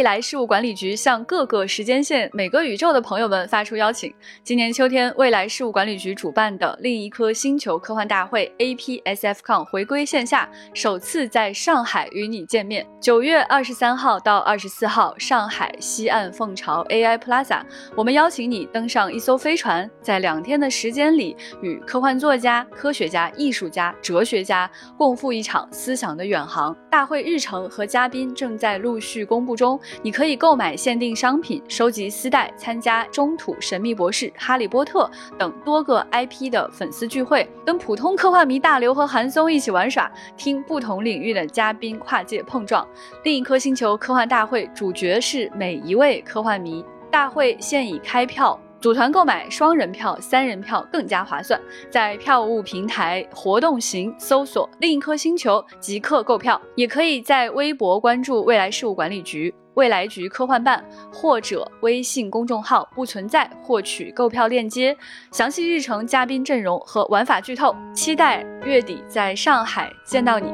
[0.00, 4.10] 未来事务管理局向各个时间线、每个宇宙的朋友们发出邀请。
[4.42, 12.86] 今年秋天，未来事务管理局主办的另一颗星球科幻大会 APSFCon 回归线下，首次在上海与你见面。
[12.98, 17.60] 九月二十三号到二十四号，上海西岸凤巢 AI Plaza，
[17.94, 26.74] 我们邀请你登上一艘飞船，在两天的时间里，与科幻作家、科学家、艺术家、哲学家共赴一场思想的远航。
[26.90, 42.86] 大会日程和嘉宾正在陆续公布中，你可以购买限定商品，收集丝带，参加中土神秘博士、哈利波特等多个 IP 的粉丝聚会，跟普通科幻迷大刘和韩松一起玩耍，听不同领域的嘉宾跨界碰撞。
[43.24, 46.84] 另一颗星球科幻大会主角是每一位科幻迷。
[47.10, 48.58] 大会现已开票。
[48.80, 64.96] 组团购买双人票、三人票更加划算，在票务平台活动型搜索“另一颗星球”即刻购票，也可以在微博关注未来事务管理局、未来局科幻办或者微信公众号“不存在”获取购票链接。
[65.30, 70.52] 详细日程、嘉宾阵容和玩法剧透，期待月底在上海见到你。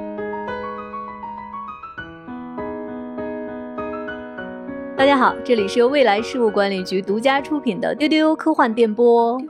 [4.97, 9.41] 大家好，这里是由未来事务管理局独家出品的丢丢科幻电波。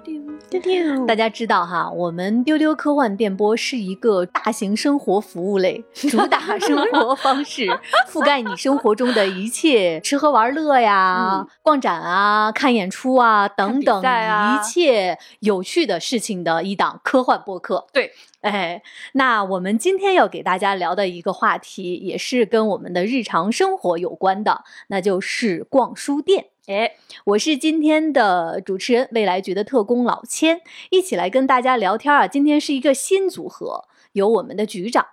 [0.49, 7.67] 丢丢，大家知道哈，我们丢丢科幻电波是一个大型生活服务类， 主打生活方式，
[8.09, 17.87] 覆盖你生活中的一切吃喝玩乐呀、逛展啊、看演出啊等等一切有趣的事情的一档科幻播客。
[17.93, 18.13] 对。
[18.43, 18.81] 哎，
[19.15, 26.47] 那我们今天要给大家聊的一个话题，也是跟我们的日常生活有关的，那就是逛书店。
[26.67, 32.27] 哎，我是今天的主持人，未来局的特工老千，一起来跟大家聊天啊。
[32.27, 35.07] 今天是一个新组合，有我们的局长，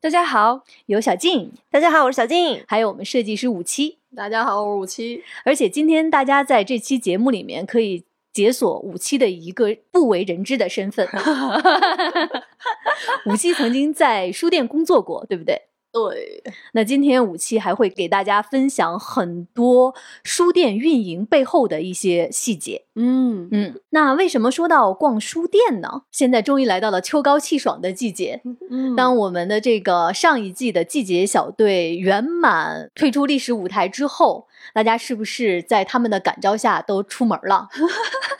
[0.00, 5.24] 大家好；有小静，大家好，我是小静；还有我们设计师五七，大家好，我是五七。
[5.44, 8.04] 而且今天大家在这期节目里面可以。
[8.32, 11.06] 解锁五七的一个不为人知的身份，
[13.26, 15.62] 五七曾经在书店工作过，对不对？
[15.92, 16.42] 对。
[16.72, 22.84] 那今天五七还会给大家分享很多书店运营背后的一些细节。
[22.94, 23.80] 嗯嗯。
[23.90, 26.02] 那为什么说到逛书店呢？
[26.10, 28.40] 现在终于来到了秋高气爽的季节。
[28.70, 28.94] 嗯。
[28.94, 34.46] 当我们的这个上一季的季节小队圆满退出历史舞台之后。
[34.74, 37.66] 大家是不是在他们的感召下都出门了，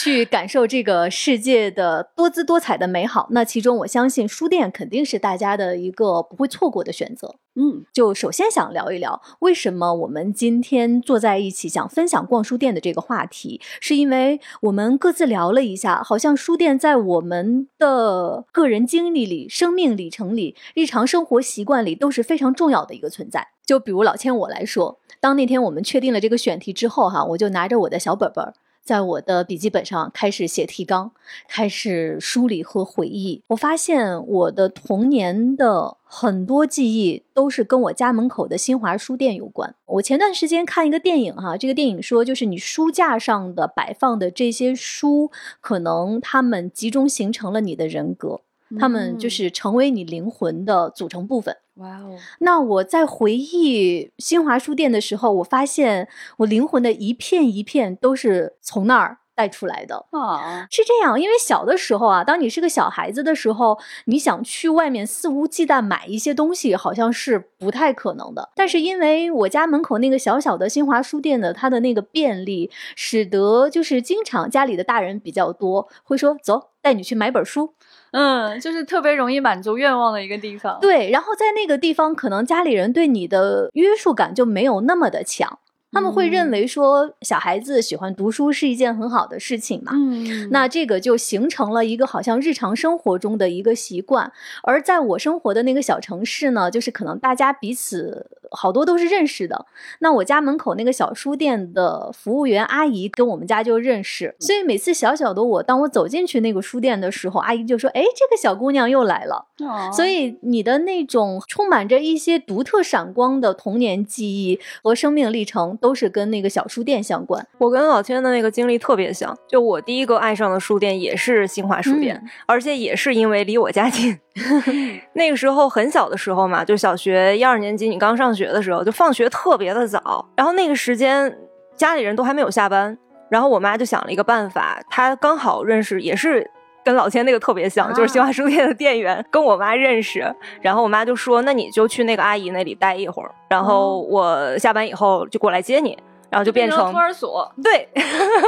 [0.00, 3.26] 去感受这个世界的多姿多彩的美好？
[3.32, 7.34] 那其中，我相信书店肯定是大家的一个不会错过的选择。
[7.56, 23.48] 嗯，就首先想聊一聊，为什么我们今天坐在一起想分享逛书店的这个话题，是因为我们各自聊了一下，好像书店在我们的个人经历里、生命里程里、日常生活习惯里都是非常重要的一个存在。
[23.66, 25.00] 就比如老千我来说。
[25.20, 28.54] 当那天我们确定了这个选题之后，哈，我就拿着我的小本本，
[28.88, 31.12] 在我的笔记本上开始写提纲，
[31.46, 33.42] 开始梳理和回忆。
[33.48, 39.74] 我发现我的童年的很多记忆都是跟我家门口的新华书店有关。
[39.84, 48.40] 我前段时间看一个电影，哈，这个电影说，就是你书架上的摆放的这些书，可能它们集中形成了你的人格，
[48.80, 51.58] 它们就是成为你灵魂的组成部分。
[51.78, 52.16] 哇哦！
[52.40, 56.08] 那我在回忆新华书店的时候，我发现
[56.38, 60.66] 我灵魂的一片一片都是从那儿带出来的啊。
[60.70, 68.50] 是这样，因为小的时候啊，当你是个小孩子的时候，你想去外面肆无忌惮买一些东西，好像是不太可能的。
[68.56, 77.74] 但是因为我家门口那个小小的新华书店的它的那个便利，使得就是经常家里的大人比较多，会说走，带你去买本书。
[78.12, 80.78] 嗯，就是特别容易满足愿望的一个地方。
[80.80, 85.58] 对，然后在那个地方，可能家里人对你的约束感就没有那么的强。
[85.90, 89.92] 他们会认为说，小孩子喜欢读书是一件很好的事情嘛？
[89.94, 94.30] 嗯，那这个就形成了一个好像日常生活中的一个习惯。
[94.62, 99.66] 而在我生活的那个小城市呢，就是可能大家彼此好多都是认识的。
[100.00, 115.77] 那我家门口那个小书店的服务员阿姨跟我们家就认识，所以每次小小的我，当我走进去那个书店的时候，阿姨就说：“哎，这个小姑娘又来了。”哦，所以你的那种充满着一些独特闪光的童年记忆和生命历程。
[115.80, 117.44] 都是跟那个小书店相关。
[117.58, 124.18] 我跟老千的那个经历特别像，就我第一个爱上的书店也是新华书店，而且也是因为离我家近。
[125.14, 131.36] 那个时候很小的时候嘛，就小学一二年级，你刚上学的时候，就放学特别的早，然后那个时间
[131.74, 132.96] 家里人都还没有下班，
[133.30, 136.50] 然后我妈就想了一个办法，她刚好认识也是。
[136.88, 145.98] 跟老千那个特别像，就是新华书店的店员跟我妈认识，然后我妈就说：“那你就去那个阿姨那里待一会儿，然后我下班以后就过来接你。”
[146.30, 147.88] 然后就变成托儿所，对，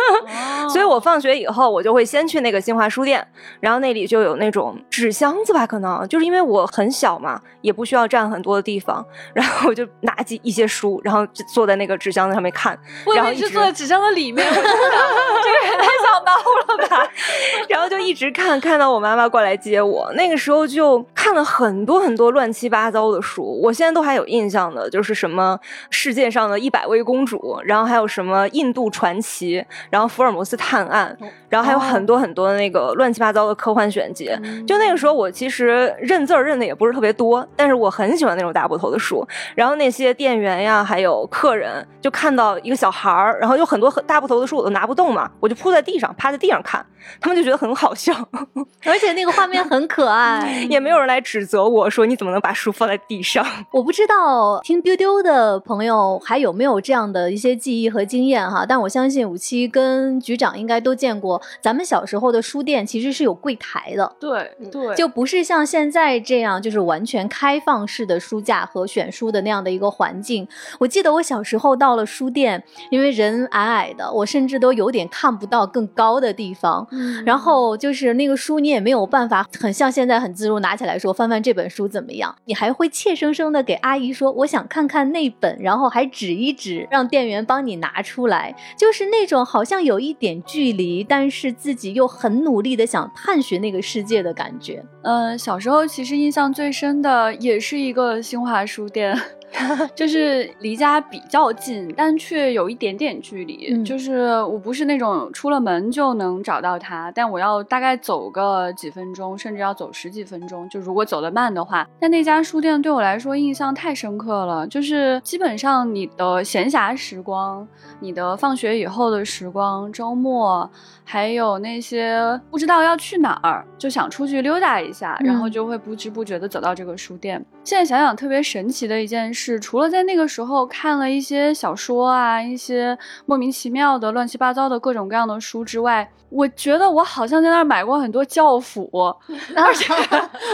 [0.69, 3.27] 所以我放学以后，我就会先去那个新华书店，
[3.61, 6.06] 然后那里就有那种纸箱子吧，可能。
[6.09, 9.05] 就是因为我很小嘛，也不需要占很多的地方，
[9.35, 12.79] 然后我就拿几一些书，然后坐在那个纸箱子上面看，
[13.17, 17.11] 然后一直坐在纸箱子里面， 这个也太想闹了吧，
[17.69, 25.59] 然后就一直看，看到我妈妈过来接我，那个时候就看了很多很多乱七八糟的书，我现在都还有印象的，就是什么
[25.91, 27.61] 世界上的一百位公主。
[27.70, 31.17] 然后还有什么印度传奇，然后福尔摩斯探案，
[31.49, 34.28] 然后还有很多很多那个乱七八糟的科幻选集。
[34.67, 39.25] 就那个时候，我其实认字儿认的也不是特别多，但是我很喜欢那种大部头的书。
[39.55, 46.84] 然后那些店员呀，还有客人，就看到一个小孩儿，然后有很多很大部头的书，我都拿不动嘛，我就铺在地上，趴在地上看，
[47.20, 48.12] 他们就觉得很好笑，
[48.84, 53.46] 而且那个画面很可爱， 也没有人来指责我说你怎么能把书放在地上。
[53.70, 57.60] 我不知道听丢丢的朋友还有没有这样的一些。
[57.61, 70.49] 记忆和经验哈，但我相信五七跟局长应该都见过，咱们小时候的书店其实是有柜台的，对对，就不是像现在这样就是完全开放式的书架和选书的那样的一个环境。
[70.79, 76.89] 我记得我小时候到了书店，因为人矮矮的，我甚至都有点看不到更高的地方，
[77.27, 87.45] 然后就是那个书你也没有办法很像现在很自如拿起来说翻翻这本书怎么样，你还会怯生生的给阿姨说我想看看那本，然后还指一指让店员。
[87.50, 94.81] 帮你拿出来，就是那种好像有一点距离，但是自己又很努力的想探寻那个世界的感觉。
[95.02, 99.20] 嗯，小时候其实印象最深的也是一个新华书店。
[99.94, 103.82] 就是离家比较近，但却有一点点距离。
[103.82, 110.69] 就是我不是那种出了门就能找到他，但我要大概走个几分钟，甚至要走十几分钟。
[110.69, 114.67] 就如果走得慢的话，但那家书店对我来说印象太深刻了。
[114.67, 117.67] 就是基本上你的闲暇时光，
[117.99, 120.70] 你的放学以后的时光，周末，
[121.05, 127.44] 还有那些不知道要去哪儿，就想出去溜达一下，然后就会不知不觉的走到这个书店。
[127.64, 129.40] 现在想想，特别神奇的一件事。
[129.41, 138.87] 是除了在那个时候看了一些小说啊，一些莫名其妙的乱七八糟的各种各样的书之外，我觉得我好像在那儿买过很多教辅，
[139.57, 139.87] 而且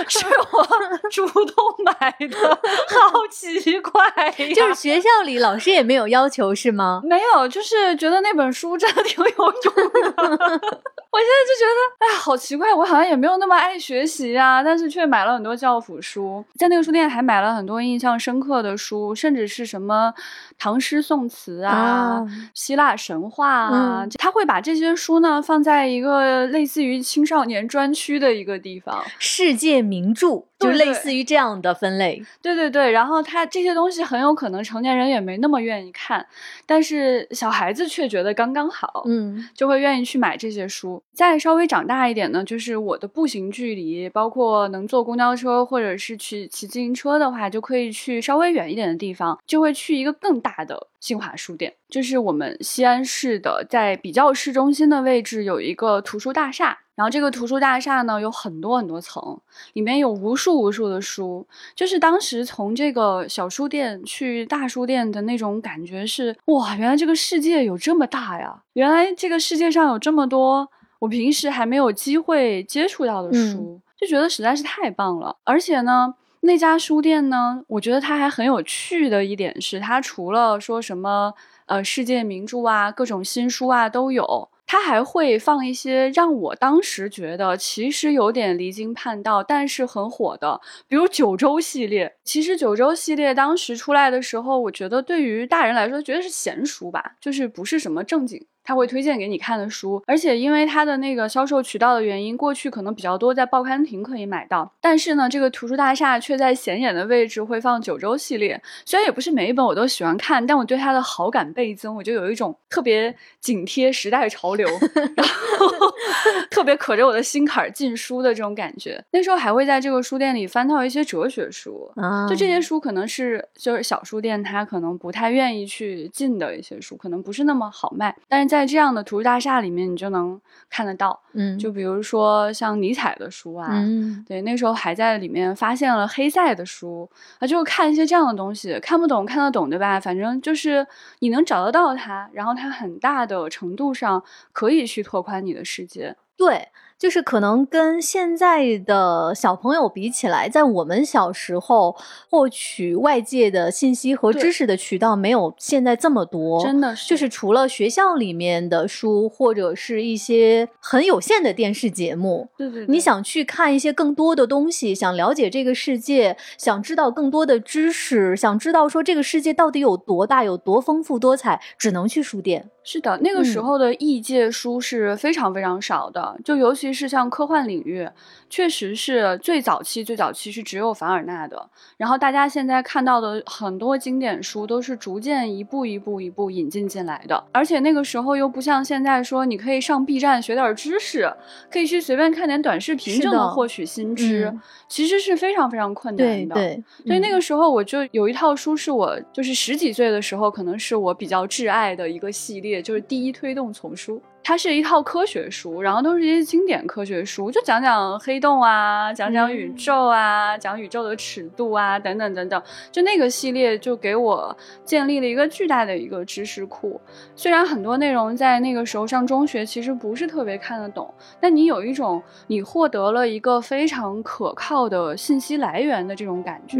[0.09, 0.65] 是我
[1.11, 4.01] 主动买的，好奇怪
[4.39, 4.55] 呀！
[4.55, 7.03] 就是学校里老师也没有要求是吗？
[7.05, 9.71] 没有，就是觉得那本书真的挺有用的。
[11.17, 20.13] 我现在就觉得，哎，好奇怪，我好像也没有那么爱学习啊，但是却买了很多教辅书，在那个书店还买了很多印象深刻的书，甚至是什么
[20.59, 22.25] 唐诗宋词啊、
[22.55, 30.45] 希腊神话啊，他会把这些书呢放在一个类似于青少年专区的一个地方，世界名著。
[30.59, 36.27] 就类似于这样的分类，对对对，然后他这些东西很有可能成年人也没那么愿意看，
[36.65, 41.03] 但是小孩子却觉得刚刚好，嗯，就会愿意去买这些书。
[41.13, 56.79] 再稍微长大一点呢，就是我的步行距离，包括能坐公交车或者是去骑自行车的话，就可以去稍微远一点的地方，就会去一个更大的新华书店，就是我们西安市的，在比较市中心的位置有一个图书大厦。
[56.95, 59.39] 然后这个图书大厦呢有很多很多层，
[59.75, 61.47] 里面有无数无数的书。
[61.75, 68.63] 就是当时从这个小书店去大书店的那种感觉是，哇，原来这个世界有这么大呀！
[68.73, 75.37] 原来这个世界上有这么多我平时还没有机会接触到的书，就觉得实在是太棒了。
[75.45, 76.15] 而且呢，
[76.47, 81.35] 那家书店呢，我觉得它还很有趣的一点是，它除了说什么
[81.67, 84.49] 呃世界名著啊、各种新书啊都有。
[84.69, 92.17] 它还会放一些让我当时觉得其实有点离经叛道，但是很火的，比如九州系列。
[92.25, 98.45] 其实九州系列当时出来的时候，我觉得对于大人来说，觉得是闲书吧，就是不是什么正经。
[98.67, 104.71] 他会推荐给你看的书，而且因为他的那个销售渠道的原因，过去可能比较多在报刊亭可以买到。
[104.81, 108.61] 但是呢，这个图书大厦却在显眼的位置会放九州系列。
[108.85, 114.67] 虽然也不是每一本我都喜欢看，但我对它的好感倍增，我就有一种特别紧贴时代潮流，
[115.17, 115.67] 然后
[116.51, 119.03] 特别可着我的心坎儿进书的这种感觉。
[119.13, 121.91] 那时候还会在这个书店里翻到一些哲学书，
[122.29, 137.09] 就这些书可能是就是小书店它可能不太愿意去进的一些书，可能不是那么好卖，但是在在这样的图书大厦里面，你就能看得到，嗯，就比如说像尼采的书啊，嗯，对，那时候还在里面发现了黑塞的书，
[137.39, 140.01] 啊，就看一些这样的东西，看不懂看得懂，对吧？
[140.01, 140.87] 反正就是
[141.19, 144.23] 你能找得到它，然后它很大的程度上
[144.53, 146.17] 可以去拓宽你的世界。
[146.37, 146.69] 对，
[146.99, 151.95] 就是可能跟现在的小朋友比起来，在我们小时候
[152.31, 172.71] 获取外界的信息和知识的渠道没有现在这么多，真的是，就是除了学校里面的书，或者是一些很有限的电视节目，对对，你想去看一些更多的东西，想了解这个世界，想知道更多的知识，想知道说这个世界到底有多大，有多丰富多彩，只能去书店。
[172.89, 178.09] 是的，那个时候的异界书是非常非常少的，就尤其是像科幻领域，
[178.49, 181.69] 确实是最早期最早期是只有凡尔纳的。
[181.97, 191.31] 然后大家现在看到的很多经典书都是逐渐一步一步一步引进进来的，而且那个时候又不像现在说你可以上 B 站学点知识，
[191.71, 194.53] 可以去随便看点短视频就能获取新知，
[194.89, 196.55] 其实是非常非常困难的。
[196.55, 202.77] 对，所以那个时候我就有一套书是我就是十几岁的时候，可能是我比较挚爱的一个系列。
[202.83, 204.23] 就是第一推动丛书。
[204.49, 212.63] 它是一套科学书，然后都是一些经典科学书，就讲讲黑洞啊，讲讲宇宙啊，讲宇宙的尺度啊，等等等等。
[212.93, 217.01] 就那个系列就给我建立了一个巨大的一个知识库。
[217.35, 226.79] 虽然很多内容在那个时候上中学其实不是特别看得懂，但你有一种你获得了一个非常可靠的信息来源的这种感觉。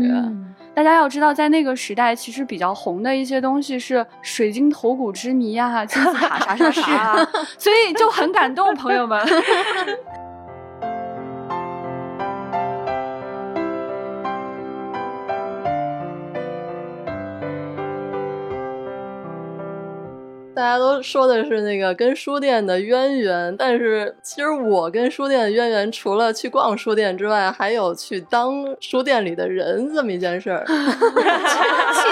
[0.73, 7.29] 大家要知道，在那个时代，其实比较红的一些东西是水晶头骨之谜啊，金字塔啥啥啥 啊。
[7.59, 9.21] 所以就很感动，朋友们。
[20.57, 30.65] 大家都说的是那个跟书店的渊源，但是其实我跟书店的渊源，除了去逛书店之外，还有去当书店里的人这么一件事儿。
[30.67, 30.73] 去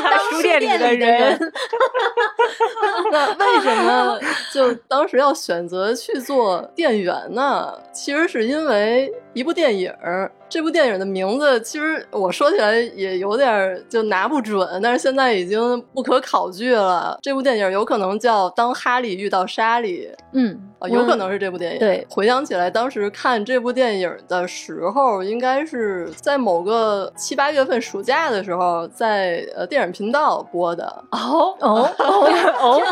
[0.03, 1.39] 当书店里的人，
[3.11, 4.21] 那为什么
[4.53, 7.73] 就当时要选择去做店员呢？
[7.95, 10.31] 其实是因为一部电影儿。
[10.47, 17.19] 这部电影的名字其实我说起来也有点就拿不准，但是现在已经不可考据了。
[17.23, 21.81] 这部电影有可能叫《当哈利遇到莎莉》，嗯，啊，有可能是这部电影。
[21.81, 30.85] 对，回想起来，当时看这部电影的时候，应该是在某个七八月份暑假的时候，在呃电影频道播的。
[31.11, 32.79] 哦 哦哦哦，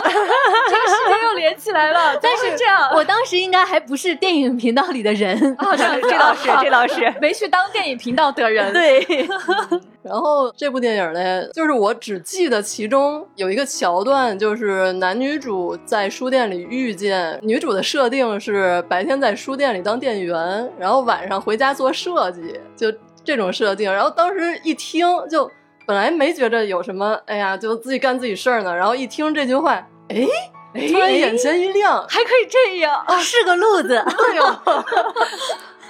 [0.68, 2.18] 这个事情又连起来了。
[2.20, 5.37] 但是这样，我当时应该还不是电影频道里的人。
[5.61, 7.48] 哦，这这倒 是，这倒是没去。
[7.48, 9.04] 当电影频道的人， 对。
[10.02, 23.92] 然后这部电影呢，就是我只记得其中有一个桥段，就是男女主在书店里遇见，女主的设定是白天在书店里当店员，然后晚上回家做设计，就这种设定。
[23.92, 25.48] 然后当时一听，就
[25.86, 28.74] 本来没觉着有什么，哎呀，就自己干自己事儿呢。
[28.74, 29.74] 然后一听这句话，
[30.08, 30.26] 哎，
[30.88, 33.94] 突然眼前一亮，还可以这样， 是个路子。
[33.96, 34.04] 哎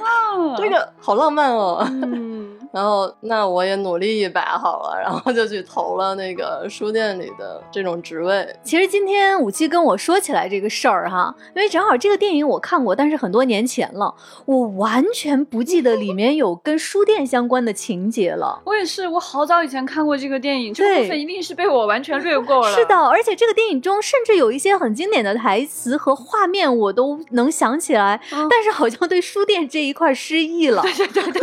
[0.03, 0.57] 呦。
[0.57, 1.87] 这个好浪漫哦。
[2.73, 8.49] 然后，那我也努力一把好了，然后就去投了那个书店里的这种职位。
[8.65, 14.15] 其实今天武七跟我说起来这个事儿哈，因为正好这个电影我看过，但是很多年前了，
[14.47, 18.63] 我完全不记得里面有跟书店相关的情节了。
[18.65, 22.75] 我也是，我好早以前看过这个电影，这部分一定是被我完全略过了。
[22.75, 30.81] 是的，而且这个电影中甚至有一些很经典的台词和画面，我都能想起来，但是好像对书店这一块失忆了。
[30.81, 31.41] 对对对对，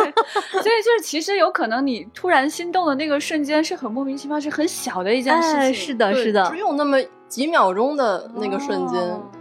[0.53, 1.18] 所以就是其。
[1.19, 5.73] 其实有可能你突然心动的那个瞬间是很莫名其妙，是很小的一件事情。
[5.73, 6.97] 是的，是的，只有那么
[7.27, 8.97] 几秒钟的那个瞬间。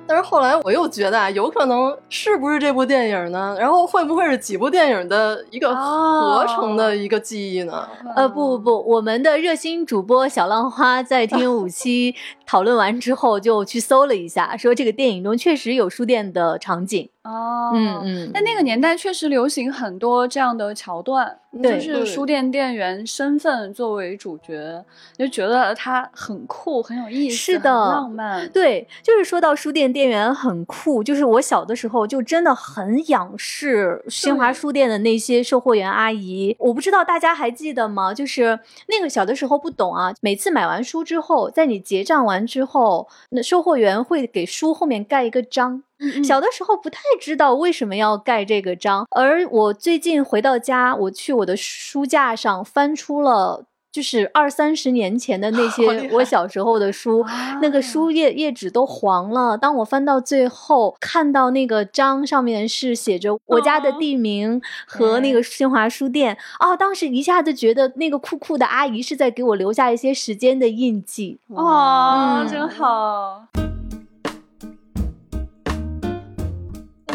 [0.09, 3.55] 但是后来我又觉得啊，有可能是不是这部电影呢？
[3.61, 7.87] 然后会不会是几部电影的一个合成的一个记忆呢？
[8.17, 12.15] 呃，不不不，我们的热心主播小浪花在听五 期
[12.47, 17.11] 讨论完之后，就去搜了一下，说这个电影中确实有书店的场景。
[17.25, 24.83] 哦，嗯嗯，但那个年代确实流行很多这样的桥段，就是书店店员身份作为主角，
[25.19, 28.49] 就觉得他很酷，很有意思，是的，浪漫。
[28.49, 36.55] 对，就是说到书店店员很酷，就是我小的时候就真的很仰视新华书店的那些售货员阿姨。
[36.61, 38.15] 我不知道大家还记得吗？
[38.15, 45.83] 就是那个小的时候不懂啊，每次买完书之后，在你结账完之后，那售货员会给书后面盖一个章。
[46.23, 57.25] 小的时候不太知道为什么要盖这个章，而我最近回到家，我去我的书架上翻出了，就是二三十年前的那 些我小时候的书，
[57.61, 59.57] 那个书页页纸都黄了。
[59.57, 71.39] 当我翻到最后，看到那个章上面是写着我家的地名和那个新华书店，哦，当时一下子觉得那个酷酷的阿姨是在给我留下一些时间的印记。
[71.49, 73.47] 哇，真好。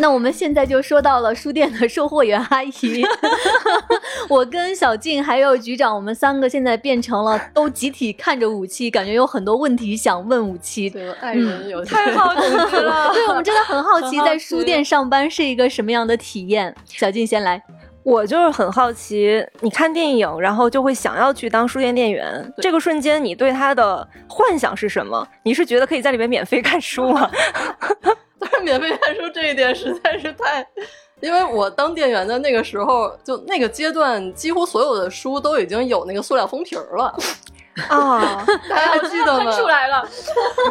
[0.04, 3.06] 那我们现在就说到了书店的售货员阿姨。
[4.28, 10.90] 我跟小静还有局长，我们三个现在变成了都集体看着武器，感觉有很多问题想问武器。
[10.90, 12.42] 对，爱人有太好奇
[12.76, 13.14] 了。
[13.14, 16.76] 对，我们真的很好奇，在书店上班是一个什么样的体验。
[16.86, 17.64] 小静先来。
[18.04, 22.54] 我就是很好奇，你看电影，然后就会想要去当书店店员。
[22.58, 25.26] 这个瞬间，你对他的幻想是什么？
[25.44, 27.32] 你是觉得可以在里面免费看书吗？
[28.64, 30.66] 免费看书这一点实在是太……
[31.22, 37.16] 因为我当店员的那个时候，就那个阶段，几乎所有的书都已经有那个塑料封皮儿了。
[37.90, 39.52] 啊，大家还记得吗？
[39.52, 40.08] 出来了，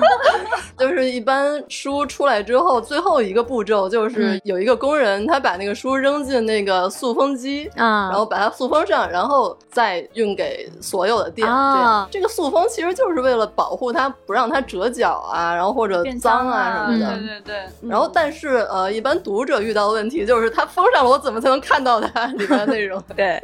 [0.78, 11.48] 就是一般书出来之后，最后一个步骤就是有一个工人，他把那个书扔进那个塑封机啊，然后把它塑封上，然后再运给所有的店。
[11.48, 17.18] 啊，这个塑封其实就是为了保护它，不让它折角啊，然后或者脏啊什么的。
[17.18, 17.56] 对对对。
[17.90, 23.02] 然后，但是呃，一般读者遇到的问题就是，它封上了，我怎么才能看到它里面的内容？
[23.16, 23.40] 对。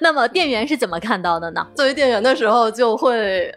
[0.00, 1.66] 那么店员是怎么看到的呢？
[1.74, 2.97] 作为店员的时候就。
[2.98, 3.54] 会，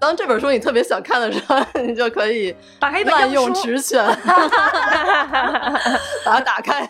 [0.00, 4.04] 当这本书你特别想看的时候， 你就可以打开滥用职权，
[6.24, 6.88] 把它打开，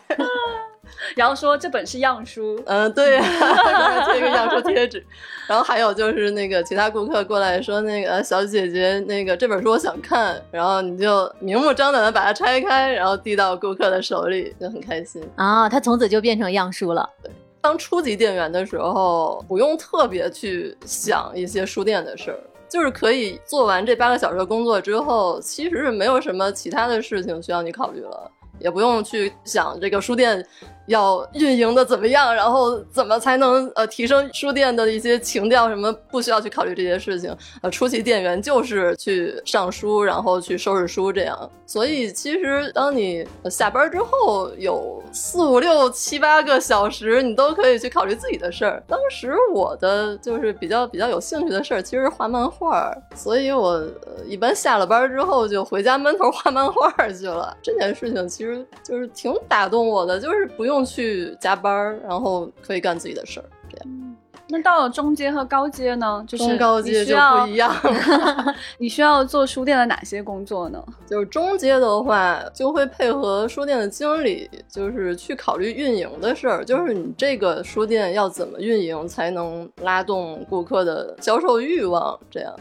[1.15, 2.61] 然后说这本是样书。
[2.67, 5.05] 嗯，对，贴一个样书贴纸。
[5.47, 15.67] 然后还有就是那个其他顾客过来说，那个小姐姐，那个这本书我想看，然后你就明目张胆的把它拆开，然后递到顾客的手里，就很开心啊。
[15.69, 17.09] 他从此就变成样书了。
[17.23, 17.33] 对。
[17.61, 22.38] 当初级店员的时候，不用特别去想一些书店的事儿，
[22.69, 30.47] 就是可以做完这八个小时的工作之后，其实是没有什么其他的事情需要你考虑了，也不用去想这个书店。
[30.88, 35.68] 要运营的怎么样，然后怎么才能呃提升书店的一些情调？
[35.68, 37.35] 什么不需要去考虑这些事情？
[37.62, 41.50] 呃，初期店员就是去上书，然后去收拾书这样。
[41.66, 48.83] 所以其实当你下班之后有四五六七八个小时，你都可以去考虑自己的事儿。
[48.88, 53.87] 当时我的就是比较比较有兴趣的事儿，其实画漫画，所以我
[54.24, 57.55] 一般下了班之后就回家闷头画漫画去了。
[57.62, 60.78] 这件事情其实就是挺打动我的，就是不用。
[60.85, 64.17] 去加班，然后可以干自己的事儿，这样。
[64.51, 66.25] 那到了中阶和高阶呢？
[66.27, 68.55] 就是中高阶就不一样了。
[68.79, 70.83] 你需要做书店的哪些工作呢？
[71.07, 76.64] 就是中阶的话，就会配合书店的经理，就是去考虑运营的事儿。
[76.64, 82.19] 就是你这个书店要怎么运营，才能拉动顾客的销售欲望？
[82.31, 82.55] 这样。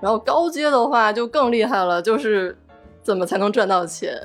[0.00, 2.58] 然后高阶的话就更厉害了，就是。
[3.02, 4.16] 怎么才能赚到钱？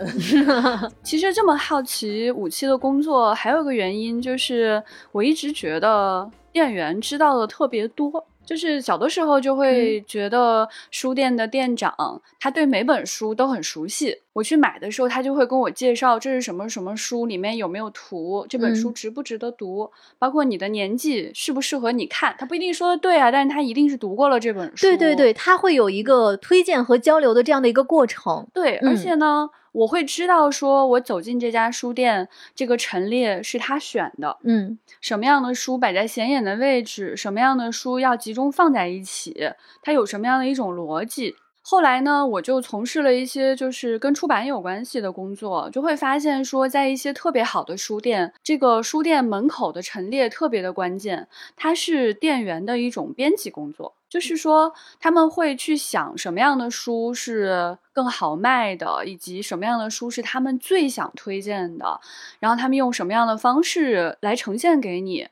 [1.03, 8.25] 其实这么好奇武器的工作，还有个原因就是，我一直觉得店员知道的特别多。
[8.45, 11.93] 就是小的时候就会觉得书店的店长
[12.39, 14.21] 他对每本书都很熟悉。
[14.37, 22.35] 我去买的时候，他就会跟我介绍这是什么什么书，里面有没有图，这本书值不值得读，包括你的年纪适不适合你看。
[22.37, 24.85] 他不一定说的对啊，但是他一定是读过了这本书。
[24.85, 28.47] 对对对，他会有一个推荐和交流的这样的一个过程。
[28.53, 29.49] 对，而且呢。
[29.73, 39.51] 我会知道，说我走进这家书店，这个陈列是他选的，嗯，什么样的书摆在显眼的位置，什么样的书要集中放在一起，
[39.83, 41.35] 它有什么样的一种逻辑。
[41.69, 51.27] 后来呢，我就从事了一些就是跟出版有关系的工作，就会发现说，在一些特别好的书店，这个书店门口的陈列特别的关键，
[51.57, 61.99] 它是店员的一种编辑工作，就是说他们会去想什么样的书是更好卖的，以及什么样的书是他们最想推荐的，
[62.39, 65.27] 然后他们用什么样的方式来呈现给你，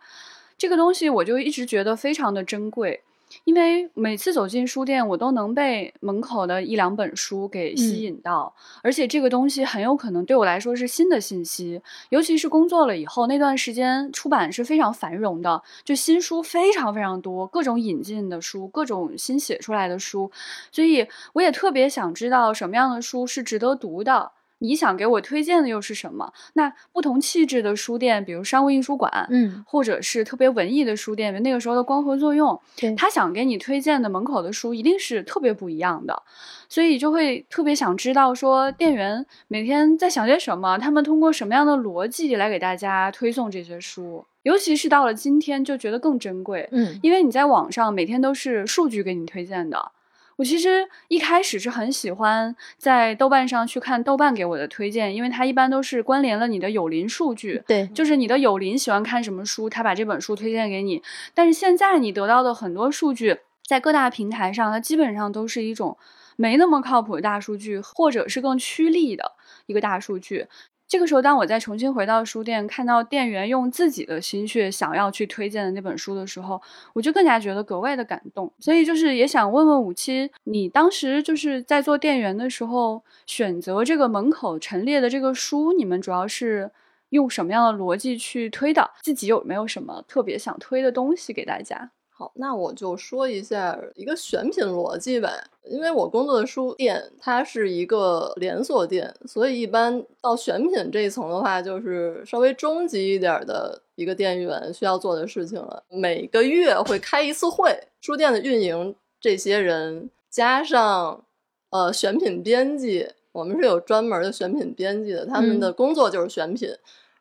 [0.57, 3.03] 这个东西我就一直觉得非常的珍贵。
[3.43, 11.81] 因为每次走进书店，我都能被门口的一两本书给吸引到，而且这个东西很有可能对我来说是新的信息。
[12.09, 20.31] 尤其是工作了以后那段时间，出版是非常繁荣的，就新书非常非常多，各种引进的书，各种新写出来的书，
[20.71, 24.31] 所以我也特别想知道什么样的书是值得读的。
[24.59, 26.33] 你想给我推荐的又是什么？
[26.53, 36.23] 那不同气质的书店，比如商务印书馆，嗯，或者是特别文艺的书店，那个时候的光合作用，对，他想给你推荐的门口的书一定是特别不一样的，
[36.69, 49.91] 所以就会特别想知道说店员每天在想些什么，他们通过什么样的逻辑来给大家推送这些书，尤其是到了今天就觉得更珍贵，嗯，因为你在网上每天都是数据给你推荐的。
[50.37, 57.63] 我其实一开始是很喜欢在豆瓣上去看豆瓣给我的推荐，因为它一般都是关联了你的有邻数据。
[57.67, 61.01] 对，就是你的有邻喜欢看什么书，他把这本书推荐给你。
[61.33, 65.97] 但是现在你得到的很多数据，在各大平台上，它基本上都是一种
[66.35, 69.31] 没那么靠谱的大数据，或者是更趋利的
[69.67, 70.47] 一个大数据。
[70.87, 76.61] 这个时候，当我再重新回到书店，看到店员用自己的心血想要去推荐的那本书的时候，
[76.93, 78.53] 我就更加觉得格外的感动。
[78.59, 86.69] 所以，就是也想问问五七，你当时就是在做店员的时候，选择这个门口陈列的这个书，你们主要是
[87.09, 88.91] 用什么样的逻辑去推的？
[89.01, 91.91] 自己有没有什么特别想推的东西给大家？
[92.17, 95.29] 好，那我就说一下一个选品逻辑吧。
[95.65, 105.83] 因为我工作的书店它是一个连锁店，所以一般到选品这一层的话，就是稍微中级一点的一个店员需要做的事情了。
[105.89, 111.25] 每个月会开一次会，书店的运营这些人加上
[111.71, 116.69] 呃选品编辑，我们是有专门的选品编辑的，他们的工作就是选品，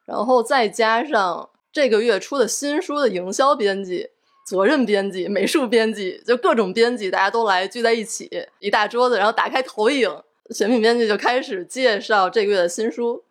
[0.05, 4.11] 然后再加上这个月出的新书的营销编辑。
[4.45, 10.11] 责任编辑、美术编辑，就各种编辑，大家都来聚在一起，一大桌子，然后打开投影，
[10.51, 13.25] 选品编辑就开始介绍这个月的新书。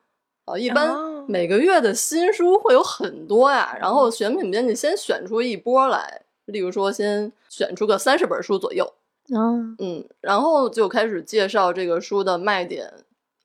[0.46, 0.94] 啊，一般
[1.26, 8.94] 每个月的新书会有很多呀，然后选品编辑先选出一波来，例如说先选出个三十本书左右，
[9.34, 12.92] 嗯嗯，然后就开始介绍这个书的卖点，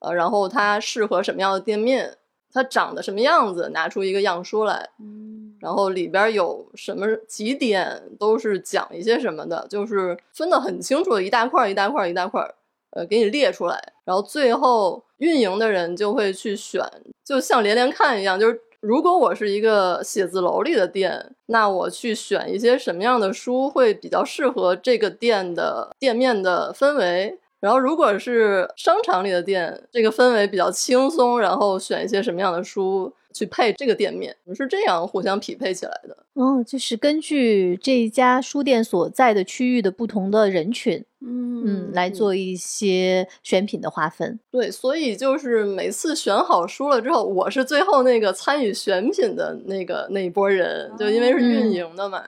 [0.00, 2.16] 呃，然后它适合什么样的店面。
[2.52, 3.68] 它长得什么样子？
[3.74, 12.42] 拿出一个样书来，嗯，然后里边有什么几点都是讲一些什么的，就是分得很清楚，一大块一大块一大块，
[12.90, 13.92] 呃，给你列出来。
[14.04, 16.82] 然后最后运营的人就会去选，
[17.24, 27.38] 就像连连看一样，就是如果我是一个写字楼里的店，那我去选一些什么样的书会比较适合这个店的店面的氛围。
[27.60, 36.16] 然后，如果是商场里的店，这个氛围比较轻松，然后选一些什么样的书去配这个店面，是这样互相匹配起来的。
[36.34, 44.38] 哦，就是根据这一家书店所在的区域的不同的人群，嗯嗯，来做一些选品的划分。
[44.52, 52.22] 对，所以就是每次选好书了之后，我是最后那个参与选品的那个那一波人，就因为是运营的嘛。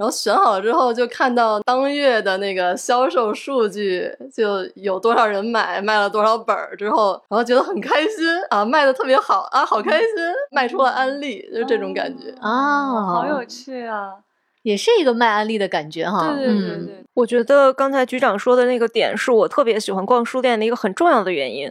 [0.00, 10.08] 然后选好了之后，就看到当月的那个销售数据，就有多少人买，卖了多少本儿之后，然后觉得很开心啊，卖的特别好啊，好开心，
[10.52, 14.14] 卖出了安利，就这种感觉啊，好有趣啊。
[14.62, 21.70] 也是一个卖安利的感觉哈，对对对对，我觉得刚才局长说的那个点是我特别喜欢逛书店的一个很重要的原因，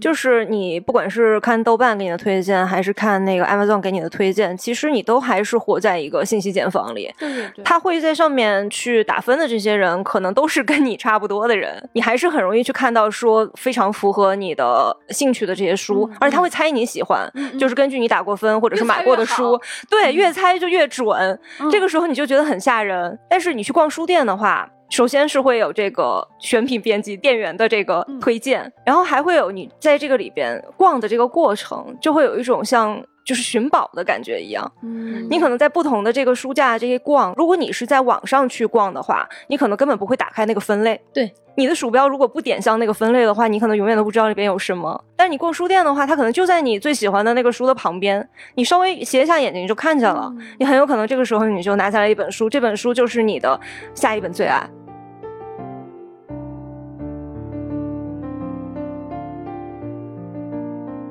[0.00, 7.12] 就是你不管是看豆瓣给你的推荐，还是看那个 Amazon 给你的推荐，其实你都还是活在一个信息茧房里。
[7.18, 21.38] 对对对，他会在上面去打分的这些人，可能都是跟你差不多的人，你还是很容易去看到说非常符合你的兴趣的这些书，而且他会猜你喜欢，就是根据你打过分或者是买过的书，对，越猜就越准。
[21.70, 22.29] 这个时候你就。
[22.30, 34.72] 觉得很吓人，但是你去逛书店的话，首先是会有这个选品编辑店员的这个推荐，然后还会有你在这个里边逛的这个过程，就会有一种像就是寻宝的感觉一样。
[34.82, 41.00] 嗯，你可能在不同的这个书架这些逛，如果你是在网上去逛的话，你可能根本不会打开那个分类。
[41.12, 41.32] 对。
[41.56, 44.98] 你的鼠标如果不点向那个分类的话，你可能永远都不知道里边有什么。
[45.14, 50.32] 但是你逛书店的话，它可能就在你最喜欢的那个书的旁边，你稍微斜一下眼睛就看见了。
[50.58, 53.60] 你很有可能这个时候你就拿下来一本书，这本书就是你的
[53.94, 54.66] 下一本最爱。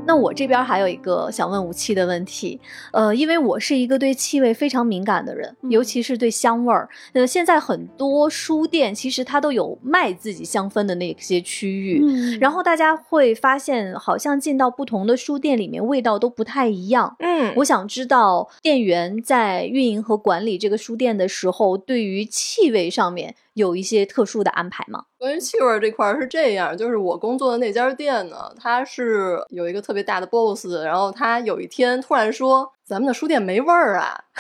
[0.10, 2.60] 那我这边还有一个想问武器的问题，
[2.92, 6.90] 呃，因为我是一个对气味非常敏感的人，尤其是对香味儿。
[7.14, 12.04] 呃，现在很多书店其实它都有卖自己香氛的那些区域，
[12.40, 17.16] 然后大家会发现，好像进到不同的书店里面，味道都不太一样。
[17.20, 23.36] 嗯，我想知道店员在运营和管理这个书店的时候，对于气味上面。
[23.54, 25.04] 有一些特殊的安排吗？
[25.18, 34.18] 关于气味这块是这样，就是我工作的那家店呢，它是有一个特别大的 boss，然后他有一天突然说：“咱们的书店没味儿啊。”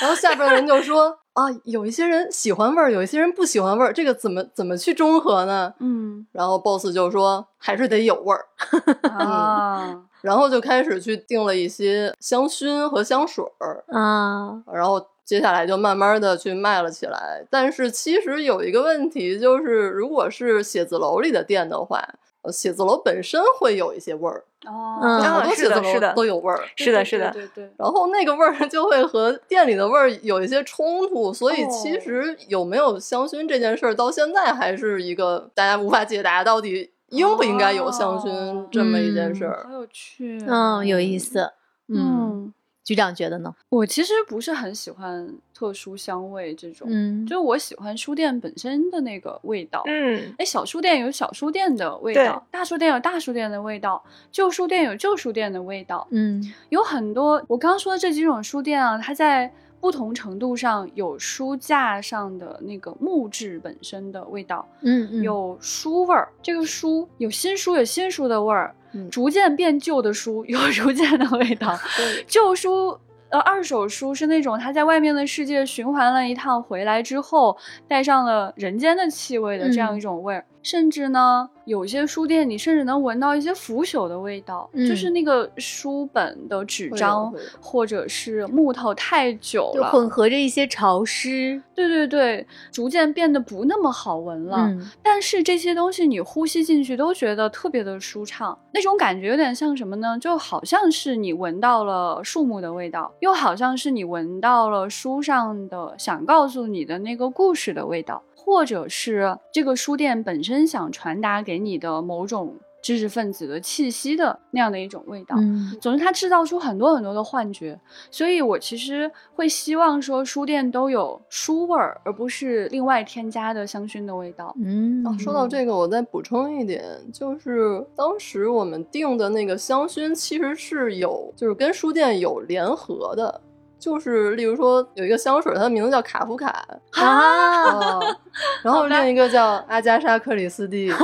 [0.00, 8.46] 然后下边的人就说：“啊，有一些人喜欢味儿，有一些人不喜欢味儿，这个怎么怎么去中和呢？”嗯，然后 boss 就说：“还是得有味儿。
[9.16, 15.06] ”啊，然后就开始去订了一些香薰和香水儿啊，然后。
[15.30, 22.04] 接下来就慢慢的去卖了起来，但是其实有一个问题，就是如果是写字楼里的店的话，
[22.52, 27.72] 写字楼本身会有一些味儿哦，很多写字楼都有味儿，是的，是的，对对。
[27.78, 39.64] 然后那个味儿就会和店里的味儿有一些冲突，所以其实有没有香薰这件事儿，到现在还是一个大家无法解答，到底应不应该有香薰这么一件事儿。
[39.68, 41.52] 好有趣，嗯，有意思，
[41.86, 42.52] 嗯。
[42.90, 43.54] 局长觉得呢？
[43.68, 49.84] 我其实不是很喜欢特殊香味这种，嗯，就是我喜欢书店本身的那个味道。
[49.86, 56.04] 嗯，哎，小书店有小书店的味道，大书店有大书店的味道，旧书店有旧书店的味道。
[56.10, 66.28] 嗯有很多我刚刚说的这几种书店啊，它在不同程度上有书架上的那个木质本身的味道，嗯嗯，有书味儿。
[66.42, 71.78] 这个书有新书有新书的味儿，嗯逐渐变旧的书有逐渐的味道。
[72.26, 72.98] 旧书。
[73.30, 80.44] 呃，二手书是那种他在外面的世界循环了一趟回来之后，带上了人间的气味的这样嗯一种味儿。
[80.62, 94.58] 甚至呢，有些书店你甚至能闻到一些腐朽的味道，就是嗯那个书本的纸张或者是木头太久就了，混合着一些潮湿，对对对，逐渐变得不那么好闻了。
[94.68, 100.18] 嗯但是这些东西你呼吸进去都觉得特别的舒畅，那种感觉有点像什么呢？
[100.20, 115.36] 就好像是你闻到了树木的味道，又好像是你闻到了书上的想告诉你的那个故事的味道，或者是这个书店本身想传达给你的某种知识分子的气息的那样的一种味道。
[115.38, 117.78] 嗯总之，它制造出很多很多的幻觉，
[118.10, 124.54] 所以我其实会希望说书店都有书味儿，而不是另外添加的香薰的味道。
[124.58, 133.42] 嗯哦，说到这个，我再补充一点，就是当时我们订的那个香薰其实是有，就是跟书店有联合的，
[133.80, 138.00] 就是例如说有一个香水，它的名字叫卡夫卡，啊，啊，
[138.62, 140.92] 然后另一个叫阿加莎克里斯蒂。
[140.92, 140.98] 啊，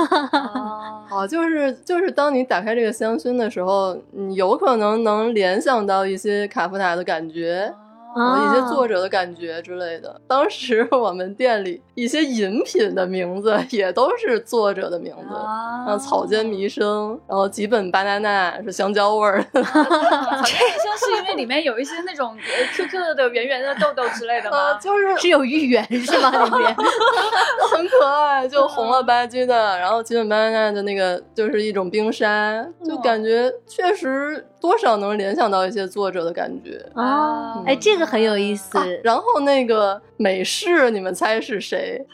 [1.11, 7.73] 啊，就是就是，当你打开这个香薰的时候，你有可能能联想到一些卡夫卡的感觉，
[8.17, 10.21] 啊一些作者的感觉之类的。
[10.27, 24.79] 当时 我们店里一些饮品的名字也都是作者的名字，啊像草间弥生，然后吉本巴娜娜是香蕉味儿的，草间弥生 是因为里面有一些那种呃 QQ 的圆圆的豆豆之类的啊，吗？
[24.81, 26.31] 就是是有芋圆是吗？
[26.31, 26.75] 里面
[27.71, 29.79] 很可爱，就红了吧唧的。
[29.79, 36.85] 然后吉本巴娜娜的那个就是一种冰山，就感觉确实多少能联想到一些作者的感觉。
[36.95, 42.05] 啊，哎，这个很有意思啊，然后那个美式，你们猜是谁？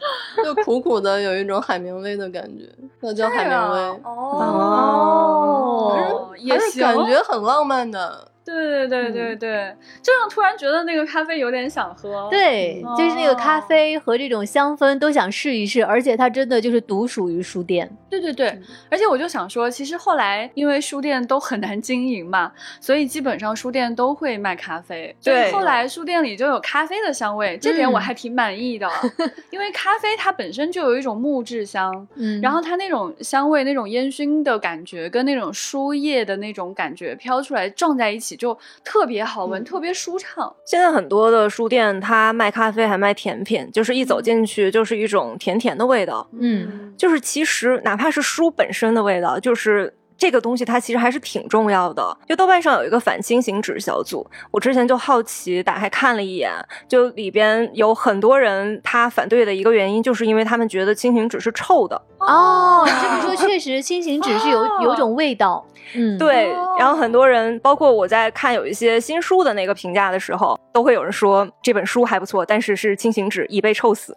[0.45, 2.65] 就苦苦的有一种海明威的感觉，
[3.01, 5.93] 那叫海明威，哦，
[6.35, 8.32] 还也行，是感觉很浪漫的。
[8.45, 12.29] 对对对对对，就像突然觉得那个咖啡有点想喝。
[12.31, 17.89] 对，嗯就是那个咖哦啡和这种香氛都想试一试，而且它真的就是独属于书店。
[18.11, 18.59] 对对对，
[18.91, 25.15] 而且我就想说，其实后来因为书店都很难经营嘛，所以基本上书店都会卖咖啡。
[25.23, 28.89] 对后来书店里就有咖啡的香味，这点我嗯还挺满意的，
[29.51, 32.07] 因为咖啡它本身就有一种木质香。
[32.17, 40.53] 嗯然后它那种香味、那种烟熏的感觉，跟那种书叶的那种感觉飘出来撞在一起，就特别好闻，嗯特别舒畅。
[40.65, 46.27] 现在很多的书店，它卖咖啡还卖甜品，就是一走进去就是一种甜甜的味道。
[46.39, 52.17] 嗯就是其实哪怕是书本身的味道，就是这个东西它其实还是挺重要的。
[52.29, 56.53] 就豆瓣上有一个反轻型纸小组，我之前就好奇打开看了一眼，
[56.87, 62.01] 就里边有很多人他反对的一个原因，就是因为他们觉得轻型纸是臭的。
[62.19, 65.67] 哦，这么说 确实，轻型纸是有有种味道。
[65.95, 74.13] 嗯，对，然后很多人，包括我在看有一些新书的那个评价的时候，都会有人说这本书还不错，但是是轻型纸，已被臭死。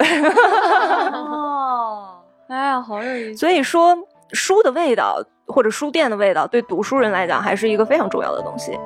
[1.13, 3.37] 哦， 哎呀，好有意思。
[3.37, 3.97] 所以说，
[4.31, 8.77] 书的味道或者书店的味道，对读书人来讲还是一个非常重要的东西。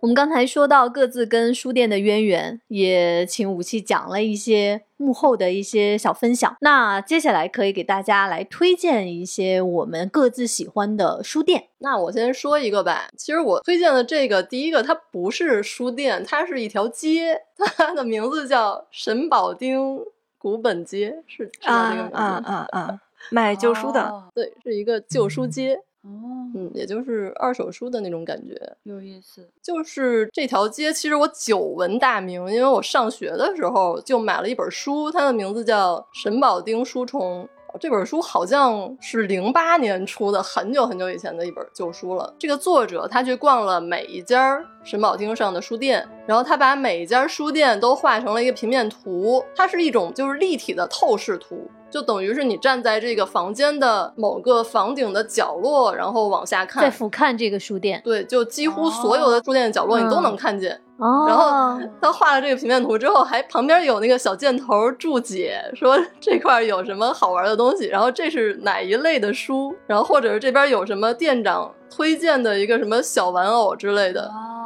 [0.00, 6.56] 我们刚才说到各自跟书店的渊源，也请武器讲了一些幕后的一些小分享。
[6.62, 11.64] 那接下来可以给大家来推荐一些我们各自喜欢的书店。
[11.78, 13.10] 那我先说一个吧。
[13.14, 17.42] 其实我推荐的这个，第一个它不是书店，它是一条街，
[17.76, 20.02] 它的名字叫神保町
[20.38, 22.20] 古本街，是是叫这个名字吗？
[22.20, 23.00] 啊啊啊！
[23.30, 28.76] 卖旧书的，哦对，是一个旧书街，哦，嗯，也就是二手书的那种感觉。
[28.84, 29.48] 有意思。
[29.62, 37.44] 就是这条街，其实我久闻大名，因为我上学的时候就买了一本书，它的名字叫《神宝丁书虫》。
[37.78, 42.34] 这本书好像是零八年出的，很久很久以前的一本旧书了。
[42.38, 51.70] 这个作者他去逛了每一家神保町上的书店，然后他把每一家书店都画成了一个平面图，它是一种就是立体的透视图。
[51.90, 58.00] 就等于是你站在这个房间的某个房顶的角落，然后往下看，在俯瞰这个书店。
[58.04, 60.72] 对，就几乎所有的书店的角落你都能看见。
[60.72, 74.22] 哦，然后他画了这个平面图之后，还旁边有那个小箭头注解，说这块有什么好玩的东西，然后这是哪一类的书，然后或者是这边有什么店长推荐的一个什么小玩偶之类的。
[74.22, 74.56] 啊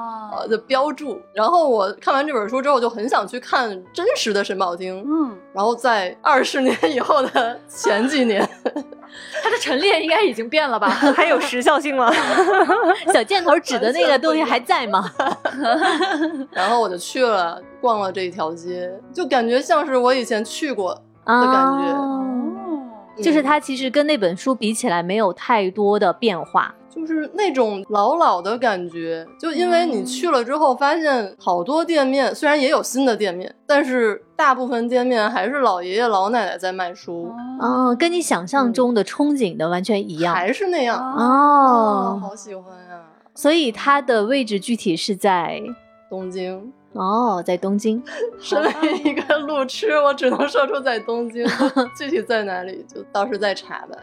[0.48, 5.00] 的标注，然后我看完这本书之后，就很想去看真实的沈宝经。
[5.06, 8.42] 嗯，然后在二十年以后的前几年，
[9.42, 10.88] 它的陈列应该已经变了吧？
[11.14, 12.12] 还有时效性吗？
[13.14, 15.08] 小箭头指的那个东西还在吗？
[16.50, 21.00] 然后我就去了，逛了这一条街，就感觉像是我以前去过的
[21.46, 21.92] 感觉。
[21.92, 22.20] 哦
[23.22, 26.74] 就是它其实跟那本书比起来没有太多的变化。
[26.94, 37.30] 就是那种老老的感觉，就因为你去了之后，发现好多店面虽然也有新的店面，但是大部分店面还是老爷爷老奶奶在卖书，
[37.60, 40.34] 哦，跟你想象中的憧憬的完全一样。
[40.34, 43.00] 还是那样哦，好喜欢呀！
[43.34, 45.60] 所以它的位置具体是在
[46.08, 48.00] 东京哦，在东京。
[48.38, 48.70] 身为
[49.04, 51.44] 一个路痴，我只能说出在东京
[51.98, 53.96] 具体在哪里就到时再查吧。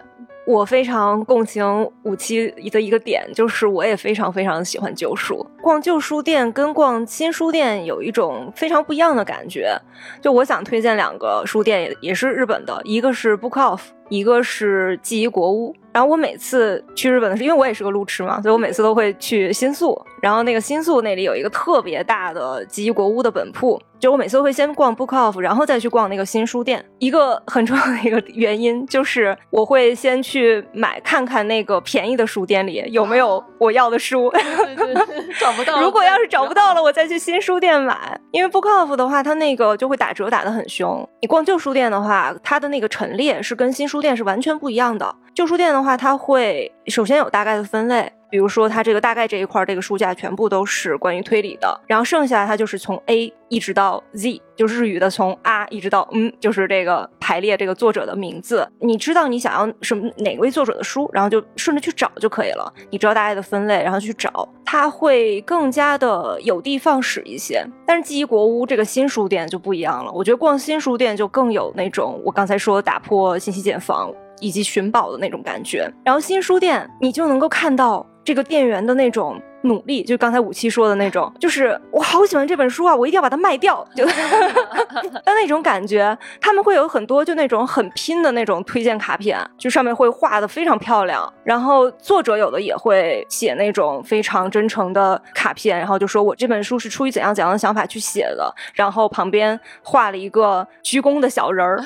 [0.46, 1.64] 我非常共情
[2.04, 5.46] 五七的一个点，就是我也非常非常喜欢旧书。
[5.62, 9.78] 逛旧书店跟逛新书店有一种非常不一样的感觉。
[10.20, 15.76] 就我想推荐两个书店，也也是日本的，一个是 Book Off，一个是记忆国屋。
[15.94, 20.00] 然后我每次去日本的时候，因为我也是个路痴嘛，所以我每次都会去新宿。
[20.22, 26.84] 然后那个新宿那里有一个特别大的记忆国屋的本铺，就我每次都会先逛 Book Off，然后再去逛那个新书店。
[26.98, 34.32] 一个很重要的一个原因就是我会先去买看看那个便宜的书店里有没有我要的书。
[34.32, 35.80] 对对对， 找不到。
[35.80, 38.20] 如果要是找不到了，我再去新书店买。
[38.32, 41.08] 因为 Book Off 的话，它那个就会打折打得很凶。
[41.22, 45.16] 你逛旧书店的话，它的那个陈列是跟新书店是完全不一样的。
[45.36, 58.68] 旧书店的话，它会首先有大概的分类，比如说它这个大概这一块这个书架全部都是关于推理的，然后剩下它就是从 A 一直到 Z，就是日语的从啊一直到嗯，就是这个排列这个作者的名字。
[58.80, 62.74] 你知道你想要什么哪位作者的书，然后就顺着去找就可以了。
[62.90, 67.64] 你知道大概的分类，然后去找，它会更加的有的放矢一些。
[67.86, 74.12] 但是记忆国屋这个新书店就不一样了，我觉得逛新书店就更有那种我刚才说打破信息茧房。
[74.42, 84.06] 以及寻宝的那种感觉，然后新书店你就能够看到这个店员的那种努力，就刚才武七说的那种，就是我好喜欢这本书啊，我一定要把它卖掉，就
[85.24, 86.18] 但那种感觉。
[86.40, 101.84] 他们会有很多就那种很拼的那种推荐卡片，就上面会画的非常漂亮，然后作者有的也会写那种非常真诚的卡片，然后就说我这本书是出于怎样怎样的想法去写的，然后旁边画了一个鞠躬的小人儿，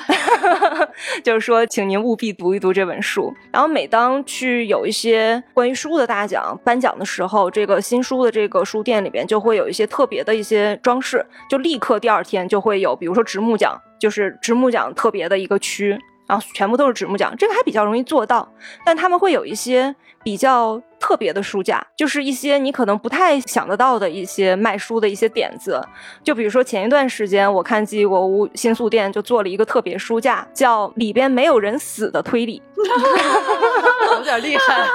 [1.22, 3.32] 就是说请您务必读一读这本书。
[3.52, 18.48] 然后每当去有一些关于书的大奖颁奖的时候，这个新书的这个书店里边就会有一些特别的一些装饰，就立刻第二天就会有，比如说直木奖，就是直木奖特别的一个区，然后全部都是直木奖，这个还比较容易做到，
[18.84, 25.80] 但他们会有一些比较特别的书架，就是一些你可能不太想得到的一些卖书的一些点子，
[26.24, 32.62] 就比如说前一段时间我看记忆国屋新宿店就做了一个特别书架，叫里边没有人死的推理。
[34.16, 34.88] 有点厉害、啊。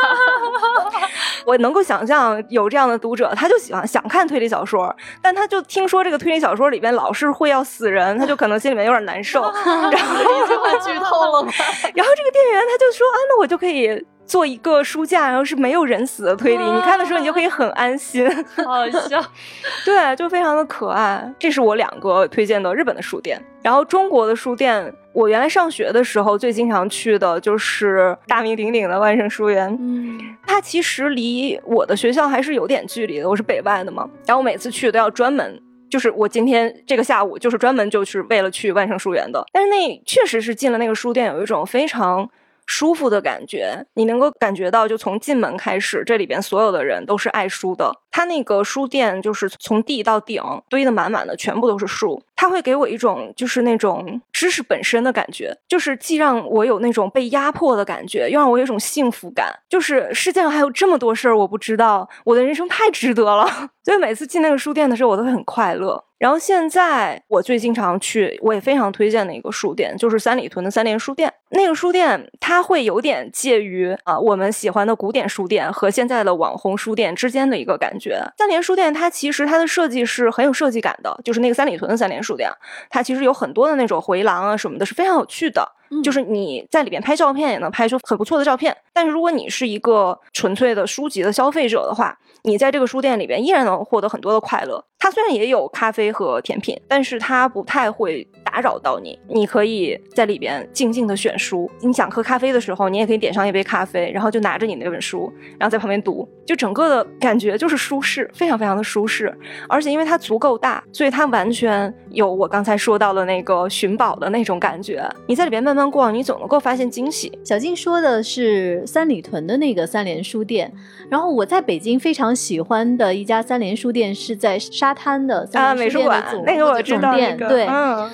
[1.45, 9.41] 我能够想象有这样的读者，他就喜欢想看推理小说，但他就听说这个推理小说里边老是会要死人，他就可能心里面有点难受。
[9.41, 11.51] 然后这句话剧透了吗？
[11.95, 18.25] 然后这个店员他就说啊，那我就可以做一个书架，然后是没有人死的推理，你看的时候你就可以很安心。
[18.63, 19.21] 好笑，
[19.83, 21.29] 对，就非常的可爱。
[21.37, 29.67] 这是我两个推荐的日本的书店，然后中国的书店，我原来上学的时候最经常去的就是大名鼎鼎的万盛书园。
[29.81, 30.17] 嗯，
[30.47, 35.61] 它其实离我的学校还是有点距离的，我是北外的嘛，然后我每次去都要专门。
[35.89, 42.25] 就是我今天这个下午就是专门就是为了去万盛书园的，但是那确实是进了那个书店，有一种非常
[42.65, 43.85] 舒服的感觉。
[43.93, 48.00] 你能够感觉到，就从进门开始，这里边所有的人都是爱书的。
[48.11, 52.21] 它那个书店就是从地到顶堆得满满的，全部都是书。
[52.35, 59.53] 它会给我一种就是那种知识本身的感觉，就是既让我有那种被压迫的感觉，又让我有种幸福感。
[59.69, 63.47] 就是世界上还有这么多事儿我不知道，我的人生太值得了。
[63.83, 66.03] 所以每次进那个书店的时候，我都会很快乐。
[66.17, 71.31] 然后现在我最经常去，我也非常推荐的一个书店，就是三里屯的三联书店。
[71.49, 78.19] 那个书店它会有点介于啊我们喜欢的古典书店和现在的网红书店之间的一个感觉。
[78.37, 82.51] 三联书店它其实它的设计是很有设计感的，就是那个三里屯的三联书店，
[82.89, 85.71] 它其实有很多的那种回廊啊什么的，是非常有趣的。
[86.03, 88.75] 就是你在里边拍照片也能拍出很不错的照片。
[88.93, 94.83] 但是如果你是一个纯粹的书籍的消费者的话，你在这个书店里边依然能获得很多的快乐。
[94.99, 99.17] 它虽然也有咖啡和甜品，但是它不太会打扰到你。
[99.27, 101.69] 你可以在里边静静的选书。
[101.79, 106.27] 你想喝咖啡的时候，你也可以点上一杯咖啡，然后就拿着你那本书，然后在旁边读。
[106.45, 109.35] 就整个的感觉就是舒适，非常非常的舒适。
[109.67, 115.09] 而且因为它足够大，所以它完全有我刚才说到的那个寻宝的那种感觉。
[115.25, 117.31] 你在里边慢慢逛，你总能够发现惊喜。
[117.43, 120.71] 小静说的是三里屯的那个三联书店，
[121.09, 124.91] 然后我在北京非常喜欢的一家三联书店是在沙。
[124.93, 127.65] 滩的啊，美术馆那个我知道，对，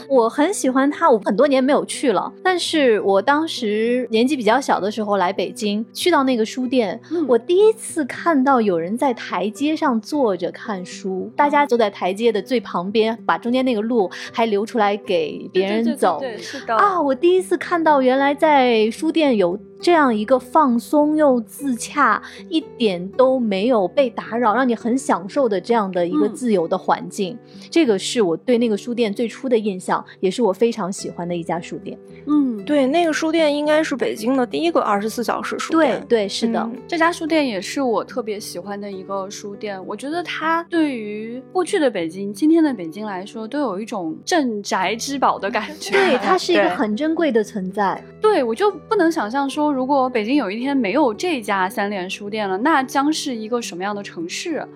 [0.08, 1.10] 我很喜欢它。
[1.10, 6.98] 我很多年没有去了，但是我当时年纪比较小的时候来北京，去到那个书店，
[7.28, 16.20] 我第一次看到有人在台阶上坐着看书，大家坐在台阶的最旁边，把中间那个路还留出来给别人走。
[16.20, 19.60] 对，是的啊，我第一次看到原来在书店有。
[19.80, 27.38] 这样一个放松又自洽，一点都没有被打扰，让你很享受的这样的一个自由的环境，
[27.70, 31.98] 这个是我对那个书店最初的印象，也是我非常喜欢的一家书店。
[32.28, 36.00] 嗯，对，那个书店应该是北京的第一个二十四小时书店。
[36.08, 39.82] 对对，是的，这家书店也是我特别喜欢的一个书店。
[39.86, 45.92] 我觉得它对于过去的北京、今天的北京来说，都有一种镇宅之宝的感觉。
[45.92, 48.04] 对，它是一个很珍贵的存在。
[48.20, 54.68] 对，我就不能想象说，如果北京有一天没有这家三联书店了，那将是一个什么样的城市？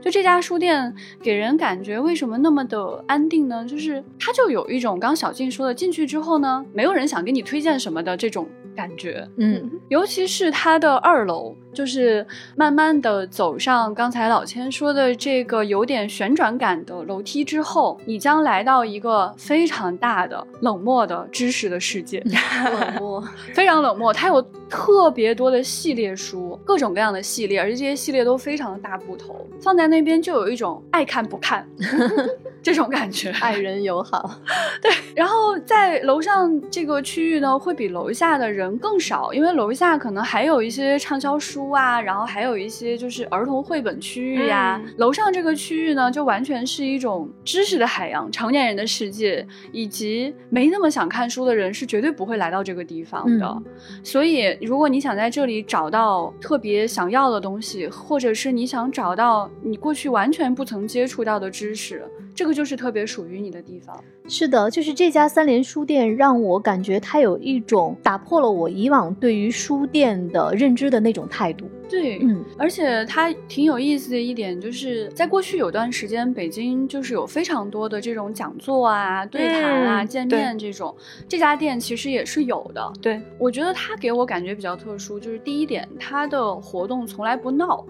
[0.00, 3.64] 就这家书店给人感觉为什么那么的安定呢？
[3.66, 9.28] 就是它就有一种刚小静说的，进去之后呢，没有人想给你推荐什么的这种感觉。
[9.36, 11.54] 嗯，尤其是它的二楼。
[11.72, 22.20] 就是慢慢的走上刚才老千说的这个有点旋转感的楼梯之后，你将来到一个非常大的冷漠的知识的世界。
[22.26, 24.12] 冷漠， 非常冷漠。
[24.12, 31.66] 它有特别多的系列书，各种各样的系列，而且这些系列都非常的大部头，放在那边就有一种爱看不看
[32.62, 34.38] 这种感觉，爱人友好。
[34.82, 41.59] 对，然后在楼上这个区域呢，会比楼下的人更少，因为楼下可能还有一些畅销书。
[41.60, 44.80] 书啊，然后还有一些就是儿童绘本区域呀。
[44.96, 53.62] 楼上这个区域呢，就完全是一种知识的海洋，成年人的世界，以及没那么想看书的人是绝对不会来到这个地方的。
[54.02, 62.02] 所以，如果你想在这里找到特别想要的东西，或者是你想找到你过去完全不曾接触到的知识，
[62.40, 64.02] 这个就是特别属于你的地方。
[64.26, 71.68] 是的，就是这家三联书店让我感觉它有一种打破了我以往对于书店的认知的那种态度。
[71.86, 80.96] 对，嗯，而且它挺有意思的一点就是在过去有段时间，北京就是有非常多的这种讲座啊、对谈啊、见面这种，
[81.28, 82.90] 这家店其实也是有的。
[83.02, 87.84] 对，我觉得它给我感觉比较特殊，就是第一点，它的活动从来不闹。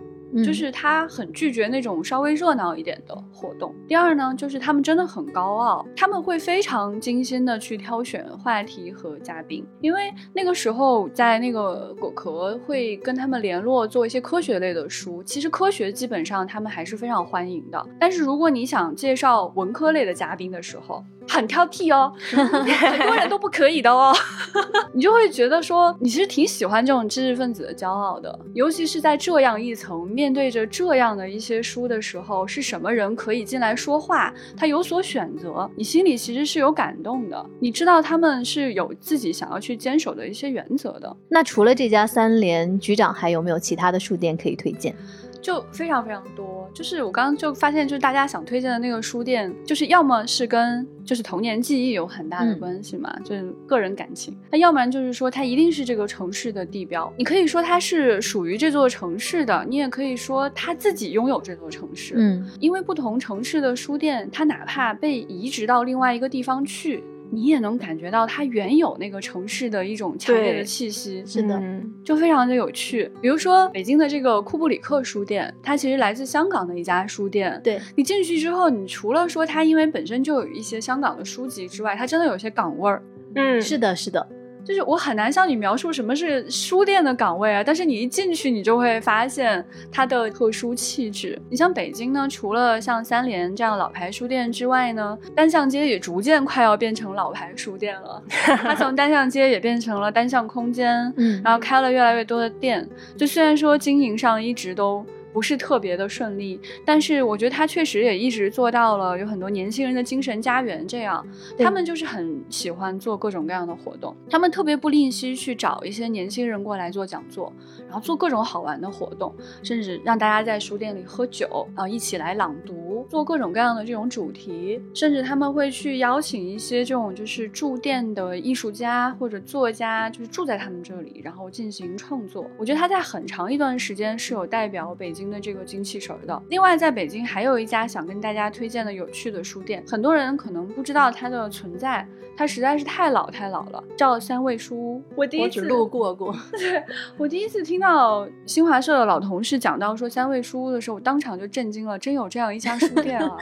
[0.45, 3.75] 就是他很拒绝那种稍微热闹一点的活动。
[3.89, 15.23] 第二呢，就是他们真的很高傲，他们会非常精心的去挑选话题和嘉宾，因为那个时候在那个果壳会跟他们联络做一些科学类的书。
[15.23, 24.13] 其实科学基本上他们还是非常欢迎的，但是如果你想介绍文科类的嘉宾的时候，很挑剔哦，很多人都不可以的哦，
[24.93, 30.01] 你就会觉得说你其实挺喜欢这种知识分子的骄傲的，尤其是在这样一层。
[30.11, 34.35] 面对着这样的一些书的时候，是什么人可以进来说话？
[34.57, 37.47] 他有所选择，你心里其实是有感动的。
[37.61, 41.17] 你知道他们是有自己想要去坚守的一些原则的。
[41.29, 44.95] 那除了这家三联，局长还有没有其他的书店可以推荐？
[45.41, 57.13] 就非常非常多，就是我刚刚就发现，就是大家想推荐的那个书店，就是要么是跟就是童年记忆有很大的关系嘛，就是个人感情；那要不然就是说它一定是这个城市的地标。
[57.17, 62.15] 你可以说它是属于这座城市的，你也可以说它自己拥有这座城市。
[62.17, 67.03] 嗯，因为不同城市的书店，它哪怕被移植到另外一个地方去。
[67.33, 71.63] 你也能感觉到它原有那个城市的一种强烈的气息，是的，
[72.05, 73.11] 就非常的有趣。
[73.21, 77.61] 比如说北京的这个库布里克书店，它其实来自香港的一家书店。
[77.63, 83.03] 对你进去之后，你除了说它因为本身就有一些香港的书籍之外，它真的有些港味儿。
[83.35, 84.27] 嗯，是的，是的。
[84.65, 91.41] 就是我很难向你描述什么是书店的岗位啊，但是你一进去，你就会发现它的特殊气质。
[91.49, 98.23] 你像北京呢，除了像三联这样老牌书店之外呢，单向街也逐渐快要变成老牌书店了。
[98.63, 102.89] 它从单向街也变成了单向空间，嗯，然后开了越来越多的店。
[103.17, 105.05] 就虽然说经营上一直都。
[105.33, 106.61] 不是特别的顺利。
[106.85, 111.25] 但是我觉得他确实也一直做到了有很多年轻人的精神家园这样，
[111.59, 117.53] 他们就是很喜欢做各种各样的活动，他们特别不吝惜去找一些年轻人过来做讲座，
[117.87, 132.47] 然后做各种好玩的活动，甚至让大家在书店里喝酒啊，一起来朗读，做各种各样的这种主题，甚至他们会去邀请一些这种就是驻店的艺术家或者作家，就是住在他们这里，然后进行创作。
[132.59, 136.43] 我觉得他在很长一段时间是有代表北京的这个精气神的。
[136.49, 145.03] 另外，在北京还有一家想跟大家推荐的有趣的书店，很多人可能不知道它的存在，它实在是太老太老了，叫三味书屋。
[145.15, 146.83] 我第一次路过过， 对
[147.17, 153.37] 我第一次听到新华社的老同事讲到说三味书屋的时候，我当场就震惊了，真有这样一家书店啊！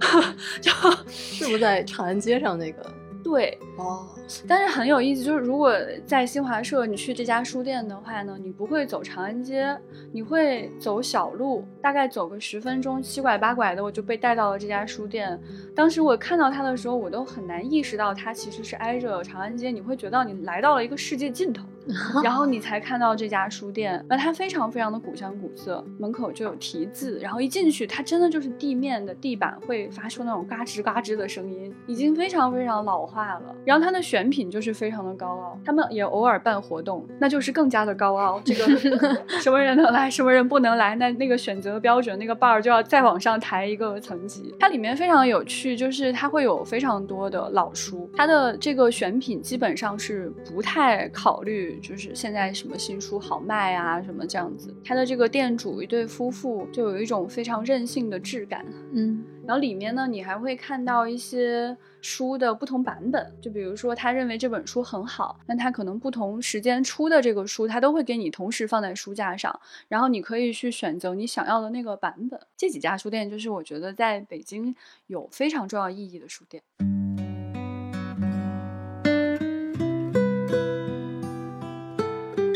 [0.60, 0.70] 就
[1.08, 2.82] 是不是在长安街上那个？
[3.22, 4.06] 对哦，
[4.46, 5.72] 但是很有意思，就是如果
[6.06, 9.76] 在新华社你去这家书店的话呢，你不会走长安街，
[10.12, 15.38] 你会走小路，大概走个十分钟，七拐八拐的我就被带到了这家书店。
[15.74, 21.64] 当时我看到它的时候，我都很难意识到它其实是挨着长安街，你会觉得你来到了一个世界尽头。
[22.22, 33.56] 然后你才看到这家书店，那它非常非常的古香古色，门口就有题字，然后一进去，它真的就是地面的地板会发出那种嘎吱嘎吱的声音，已经非常非常老化了。
[33.64, 38.40] 然后它的选品就是非常的高傲，他们也偶尔办活动，那就是更加的高傲。
[38.44, 38.66] 这个
[39.40, 44.54] 什么人能来，什么人不能来，那那个选择标准那个 bar 就要再往上抬一个层级。
[44.58, 51.78] 它里面非常有趣，就是它会有非常多的老书，它的这个选品基本上是不太考虑。
[51.82, 54.74] 就是现在什么新书好卖啊，什么这样子。
[54.84, 59.24] 它的这个店主一对夫妇就有一种非常任性的质感，嗯。
[59.44, 72.38] 然后里面呢，你还会看到一些书的不同版本，就比如说他认为这本书很好，那他可能不同时间出的这个书，他都会给你同时放在书架上，然后你可以去选择你想要的那个版本。
[72.56, 74.74] 这几家书店就是我觉得在北京
[75.08, 76.62] 有非常重要意义的书店。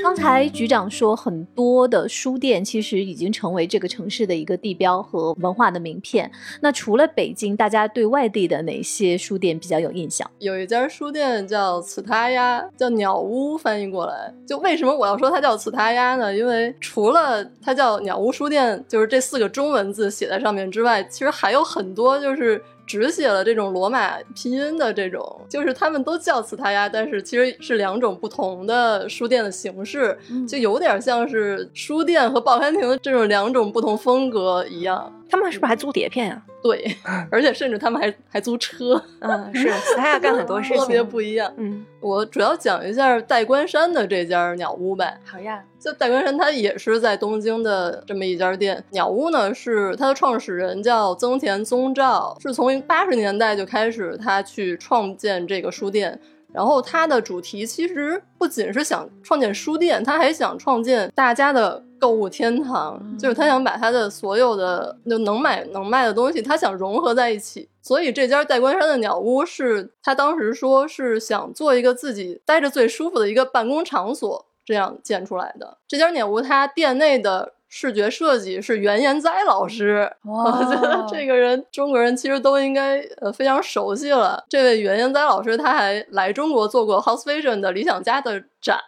[0.06, 6.30] 刚才局长说，很多的书店其实已经成为这个城市的一个地标和文化的名片。
[6.60, 10.30] 那除了北京，大家对外地的哪些书店比较有印象？
[10.38, 14.32] 有一家书店叫茨他鸭，叫鸟屋，翻译过来。
[14.46, 16.32] 就为什么我要说它叫茨他鸭呢？
[16.32, 22.62] 因为除了它叫鸟屋书店，就是这四个中文字写在上面之外，其实还有很多就是。
[22.86, 30.16] 只写了这种罗马拼音的这种，就是他们都叫茨他鸭，但是其实是两种不同的书店的形式，
[30.48, 35.12] 就有点像是书店和报刊亭这种两种不同风格一样。
[35.28, 36.42] 他们是不是还租碟片呀？
[36.62, 36.96] 对，
[37.30, 39.00] 而且甚至他们还还租车。
[39.20, 41.52] 嗯，是，他要干很多事情， 特别不一样。
[41.56, 45.18] 嗯，我主要讲一下代官山的这家鸟屋呗。
[45.24, 48.82] 好呀，就代官山，它也是在东京的这么一家店。
[48.90, 56.20] 鸟屋呢，是它的创始人叫增田宗照，是从八十年代就开始他去创建这个书店。
[56.52, 67.68] 然后他的主题其实不仅是想创建书店，他还想创建大家的购物天堂，就是他想把他的所有的就能买能卖的东西，他想融合在一起。
[67.82, 75.78] 所以这家代官山的鸟屋是他当时说是想做一个自己待着最舒服的一个办公场所，这样建出来的。
[75.86, 77.55] 这家鸟屋它店内的。
[77.78, 84.42] 视觉设计是袁延哉老师，我觉得这个人中国人其实都应该呃非常熟悉了。
[84.48, 88.78] 这位袁延哉老师他还来中国做过 House Vision 的理想家的展，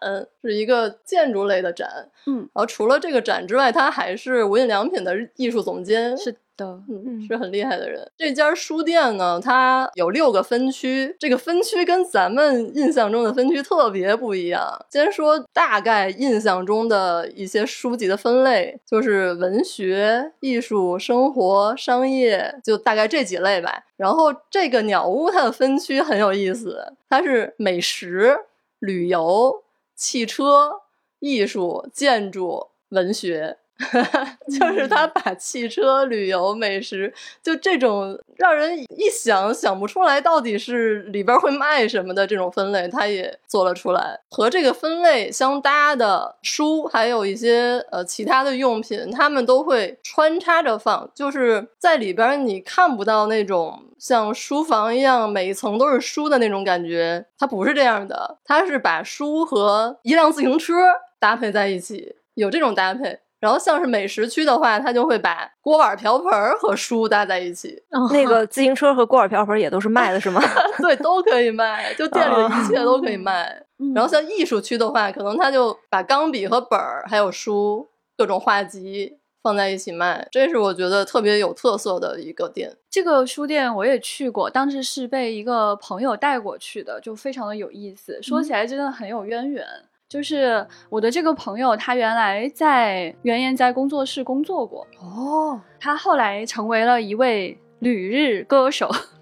[0.43, 2.09] 是一个建筑类的展。
[2.25, 6.17] 嗯，然后除了这个展之外，他还是无印良品的艺术总监。
[6.17, 6.35] 是。
[6.59, 8.11] 的，嗯，是很厉害的人。
[8.19, 14.85] 这家书店呢，它有六个分区，这个分区跟咱们印象中的分区特别不一样。
[14.91, 23.85] 先说大概印象中的一些书籍的分类，就是文学、艺术、生活、商业，就大概这几类吧。
[23.97, 28.37] 然后这个鸟屋它的分区很有意思，它是美食、
[28.81, 29.63] 旅游、
[29.95, 30.73] 汽车、
[31.21, 33.59] 艺术、建筑、文学。
[34.59, 44.19] 就是他把汽车、旅游、美食，就这种让人一想想不出来到底是里边会卖什么的这种分类，他也做了出来。
[44.31, 60.75] 和这个分类相搭的书，还有一些呃其他的用品，他们都会穿插着放，就是在里边你看不到那种像书房一样每一层都是书的那种感觉，它不是这样的，它是把书和一辆自行车
[61.21, 63.21] 搭配在一起，有这种搭配。
[63.41, 66.31] 然后像是美食区的话，他就会把锅碗瓢盆
[66.61, 67.83] 和书搭在一起。
[68.13, 70.41] 那个 自行车和锅碗瓢盆也都是卖的，是吗？
[70.79, 73.63] 对，都可以卖，就店里的一切都可以卖。
[73.95, 79.19] 然后像艺术区的话，可能他就把钢笔和本儿还有书各种画集。
[79.41, 82.77] 放在一起卖，这是我觉得特别有特色的一个店。
[82.91, 88.21] 这个书店我也去过，当时是被一个朋友带过去的，就非常的有意思。
[88.21, 89.65] 说起来真的很有渊源，
[90.09, 98.91] 就是我的这个朋友，他原来在原研哉工作室工作过，哦，他后来成为了一位旅日歌手。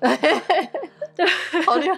[1.16, 1.26] 对，
[1.64, 1.96] 好厉害！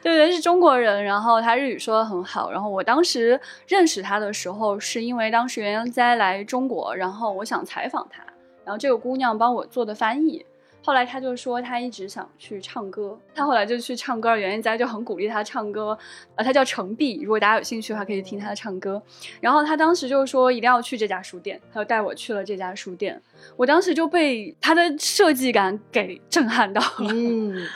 [0.00, 2.50] 对 对，是中国人，然后他日语说的很好。
[2.50, 8.22] 然后我当时认识他的时候，是因为当时原研哉来中国，然后我想采访他，
[8.64, 10.46] 然后这个姑娘帮我做的翻译。
[10.82, 15.96] 后来他就说他一直想去唱歌，他后来就去唱歌，袁一佳就很鼓励他唱歌。
[16.36, 19.00] 呃，他叫程璧，如果大家有兴趣的话，可以听他的唱歌。
[19.40, 23.20] 然后他当时就说一定要去这家书店，他就带我去了这家书店。
[23.56, 27.08] 我当时就被他的设计感给震撼到了。
[27.10, 27.66] 嗯。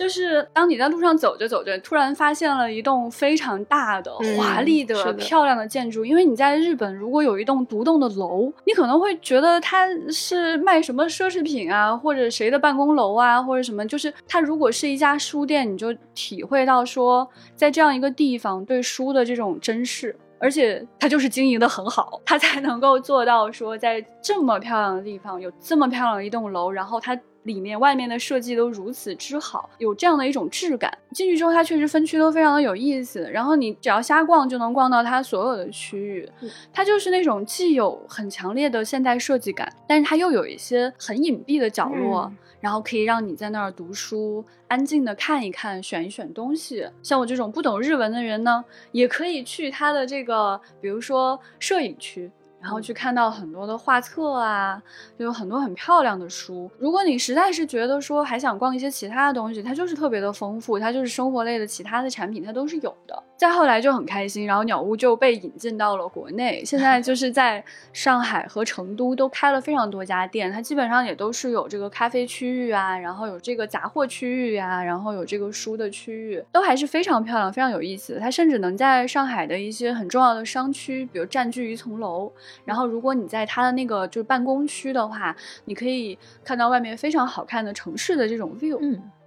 [0.00, 6.06] 就是当你在路上走着走着，突然发现了一栋非常大的、华丽的、漂亮的建筑。
[6.06, 13.86] 因为你在日本，如果有一栋独栋的楼，你可能会觉得它是卖什么奢侈品啊，或者谁的办公楼啊，或者什么。
[13.86, 27.14] 就是它如果是一家书店，你就体会到说，在这样一个地方对书的这种珍视，而且它就是经营的很好，它才能够做到说，在这么漂亮的地方有这么漂亮的一栋楼，然后它。
[27.44, 30.92] 里面外面的设计都如此之好，有这样的一种质感。
[31.12, 33.28] 进去之后，它确实分区都非常的有意思。
[33.32, 36.28] 然后你只要瞎逛，就能逛到它所有的区域。
[36.72, 42.30] 它就是那种既有很强烈的现代设计感，但是它又有一些很隐蔽的角落，
[42.60, 46.86] 然后可以让你在那儿读书，安静的看一看，选一选东西。
[47.02, 52.30] 像我这种不懂日文的人呢，也可以去它的这个，比如说摄影区。
[52.60, 54.80] 然后去看到很多的画册啊，
[55.18, 56.70] 就有很多很漂亮的书。
[56.78, 63.22] 如果你实在是觉得说还想逛一些其他的东西，它就是特别的丰富，它就是生活类的其他的产品，它都是有的。
[63.36, 78.20] 再后来就很开心，然后鸟屋就被引进到了国内，现在就是 在上海和成都都开了非常多家店，它基本上也都是有这个咖啡区域啊，然后有这个杂货区域啊，然后有这个书的区域，都还是非常漂亮、非常有意思的。
[78.20, 82.30] 它甚至能在上海的一些很重要的商区，比如占据一层楼。
[82.64, 85.34] 然后，如果你在它的那个就是办公区的话，
[85.64, 88.78] 你可以看到外面非常好看的城市的这种 view。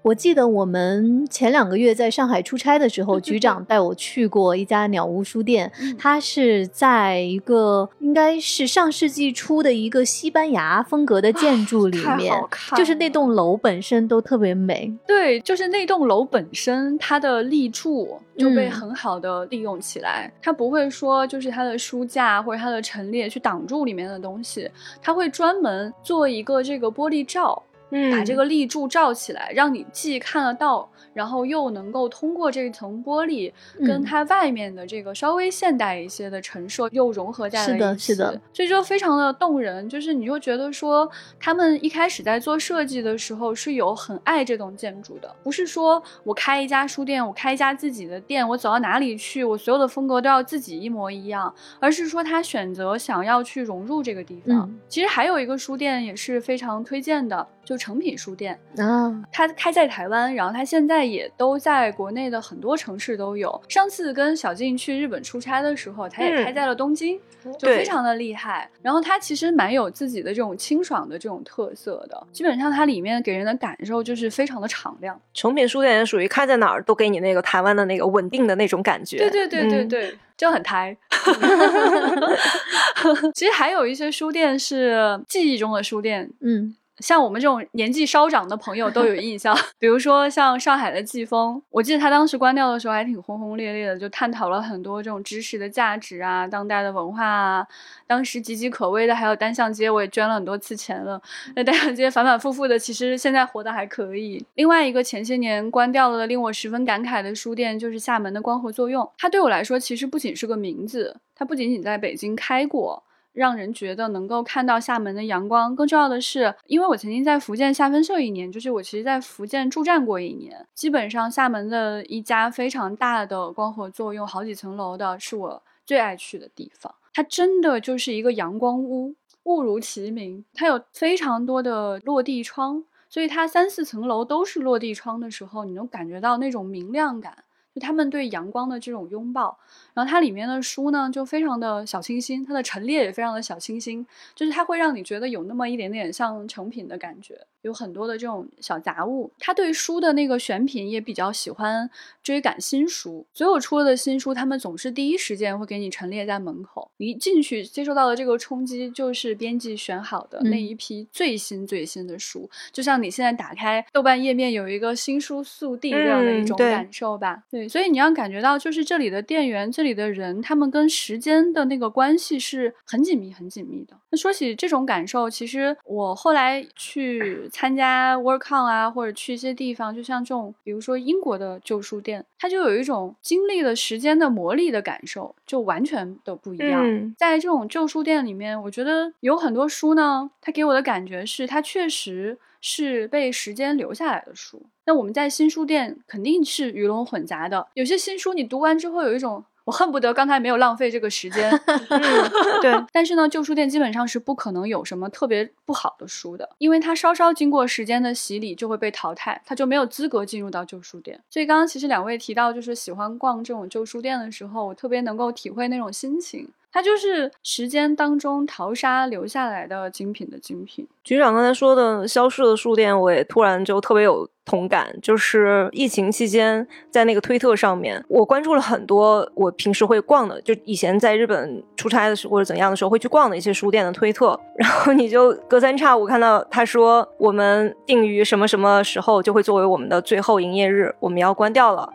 [0.04, 12.34] 我记得我们前两个月在上海出差的时候，局长带我去过一家鸟屋书店，它是在一个应该是上世纪初的一个西班牙风格的建筑里面，
[12.76, 14.94] 就是那栋楼本身都特别美。
[15.08, 24.70] 对，就是那栋楼本身，它的立柱就被很好的利用起来，它不会说就是它的书架或者它的陈列去挡住里面的东西，
[25.02, 27.64] 它会专门做一个这个玻璃罩。
[28.12, 30.90] 把这个立柱罩起来，让你既看得到。
[31.14, 33.52] 然后又能够通过这一层玻璃，
[33.86, 39.88] 跟它外面的这个稍微现代一些的陈设又融合在了一起，是的，是的，所以就非常的动人。
[39.88, 41.08] 就是你就觉得说，
[41.40, 54.74] 他们一开始在做设计的时候是有很爱这栋建筑的，不是说我开一家书店，我开一家自己的店，我走到哪里去，我所有的风格都要自己一模一样，而是说他选择想要去融入这个地方。
[54.90, 61.04] 其实还有一个书店也是非常推荐的，就诚品书店啊，它开在台湾，然后它现在。
[61.14, 63.62] 也都在国内的很多城市都有。
[63.68, 67.20] 上次跟小静去日本出差的时候，它也开在了东京，
[67.60, 68.68] 就非常的厉害。
[68.82, 75.20] 然后它其实蛮有自己的这种清爽的这种特色的，基本上它里面给人的感受就是非常的敞亮。
[75.34, 79.18] 诚品书店也属于开在哪儿都给你那个台湾的那个稳定的那种感觉。
[79.18, 80.96] 对对对对对，就很台。
[83.36, 86.76] 其实还有一些书店是记忆中的书店，嗯。
[87.04, 97.68] 像我们这种年纪稍长的朋友都有印象， 比如说像上海的季风，我记得他当时关掉的时候还挺轰轰烈烈的，就探讨了很多这种知识的价值啊，当代的文化啊。
[98.08, 101.22] 当时岌岌可危的还有单向街，我也捐了很多次钱了。
[101.58, 104.46] 那单向街反反复复的，其实现在活得还可以。
[104.54, 109.10] 另外一个前些年关掉了，令我十分感慨的书店就是厦门的光合作用。
[109.18, 113.04] 它对我来说其实不仅是个名字，它不仅仅在北京开过。
[113.34, 115.76] 让人觉得能够看到厦门的阳光。
[115.76, 120.66] 更重要的是，因为我曾经在福建厦分社一年，就是我其实在福建驻站过一年。
[120.74, 126.94] 基本上厦门的一家非常大的光合作用，好几层楼的，是我最爱去的地方。
[127.14, 130.46] 它真的就是一个阳光屋，物如其名。
[130.54, 137.44] 它有非常多的落地窗，所以它三四层楼都是落地窗的时候，你能感觉到那种明亮感。
[137.74, 139.58] 就他们对阳光的这种拥抱，
[139.94, 144.06] 然后它里面的书呢就非常的小清新，它的陈列也非常的小清新，
[144.36, 147.48] 就是它会让你觉得有那么一点点像成品的感觉。
[147.64, 149.30] 有很多的这种小杂物。
[149.40, 151.90] 他对书的那个选品也比较喜欢
[152.22, 156.92] 追赶新书，所有出了的新书，他们总是第一时间会给你陈列在门口。
[156.98, 167.44] 你一进去接受到的这个冲击，就是编辑选好的那一批最新最新的书，就像你现在打开豆瓣页面有一个新书速递这样的一种感受吧。
[167.50, 173.98] 对，所以你要感觉到，就是这里的店员，这里的人，他们跟时间的那个关系是很紧密、很紧密的。
[174.10, 187.14] 那说起这种感受，其实我后来去参加 WorkCon 啊，或者去一些地方，就像这种，比如说英国的旧书店，它就有一种经历了时间的磨砺的感受，就完全的不一样。
[187.16, 194.64] 在这种旧书店里面，我觉得有很多书呢，它给我的感觉是，它确实是被时间留下来的书。
[194.86, 199.46] 那我们在新书店肯定是鱼龙混杂的，有些新书你读完之后有一种。
[199.66, 201.50] 我恨不得刚才没有浪费这个时间。
[202.62, 211.20] 对， 但是呢，旧书店基本上是不可能有什么特别不好的书的，因为它稍稍经过时间的洗礼就会被淘汰，它就没有资格进入到旧书店。
[211.30, 216.50] 所以刚刚其实两位提到就是喜欢逛这种旧书店的时候，我特别能够体会那种心情。
[216.74, 220.88] 它就是时间当中淘沙留下来的精品的精品。
[221.04, 224.88] 局长刚才说的消失的书店，我也突然就特别有同感。
[225.00, 234.40] 就是疫情期间，在那个推特上面，我关注了很多我平时会逛的，就以前在日本出差的时候或者怎样的时候会去逛的一些书店的推特。
[234.56, 241.88] 然后你就隔三差五看到他说，我们定于什么什么时候就会作为我们的最后营业日，我们要关掉了。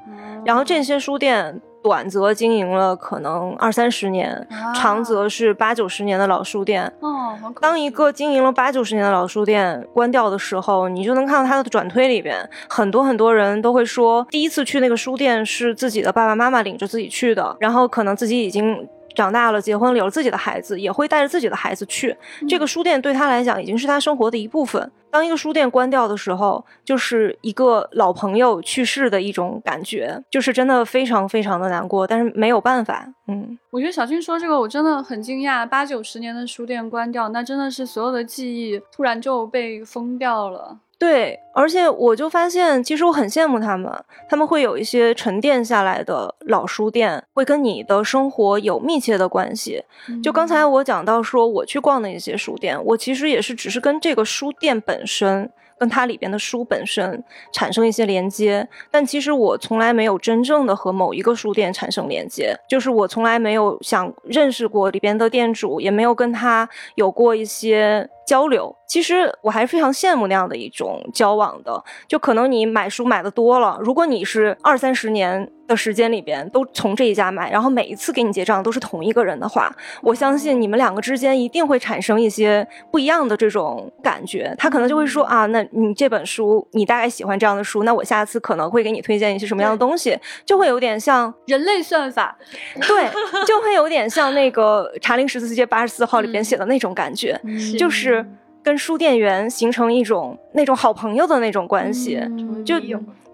[0.45, 1.61] 然后这些书店。
[1.83, 6.93] 短则经营了可能二三十年，长则是八九十年的老书店。
[7.01, 18.89] 哦，当一个经营了八九十年的老书店关掉的时候，你就能看到它的转推里边，很多很多人都会说，第一次去那个书店是自己的爸爸妈妈领着自己去的，然后可能自己已经。
[19.15, 22.17] 长大了，结婚了，有了自己的孩子，也会带着自己的孩子去
[22.49, 23.03] 这个书店。
[23.03, 24.93] 对他来讲，已经是他生活的一部分。
[25.11, 32.07] 当一个书店关掉的时候，就是一个老朋友去世的一种感觉，就是真的非常非常的难过。
[32.07, 35.67] 但是没有办法，嗯，我觉得小青说这个，我真的很惊讶。
[35.67, 40.79] 八九十年的书店关掉，那真的是所有的记忆突然就被封掉了。
[40.99, 43.93] 对，而且我就发现，其实我很羡慕他们，
[44.29, 49.85] 他们会有一些沉淀下来的老书店，会跟你的生活有密切的关系。
[50.23, 55.51] 就刚才我讲到说，我去逛的一些书店，我其实也是只是跟这个书店本身。
[55.81, 57.23] 跟它里边的书本身
[57.53, 68.77] 产生一些连接，但其实我从来没有真正的和某一个书店产生连接，就是我从来没有想认识过里边的店主，也没有跟他有过一些交流。
[68.87, 75.51] 其实我还是非常羡慕那样的一种交往的，就可能你买书买的多了，如果你是二三十年。
[75.69, 79.71] 的时间里边都从这一家买，然后每一次给你结账都是同一个人的话，
[80.01, 84.55] 我相信你们两个之间一定会产生一些不一样的这种感觉。
[84.57, 92.35] 他可能就会说啊，那你这本书你大概喜欢这样的书，那我下次可能会给你推荐一些什么样的东西，就会有点像人类算法，
[92.81, 93.07] 对，
[93.47, 97.39] 就会有点像那个《茶陵十四街八十四号》里边写的那种感觉，
[97.79, 98.18] 就是
[98.63, 102.21] 跟书店员形成一种那种好朋友的那种关系，
[102.65, 102.77] 就。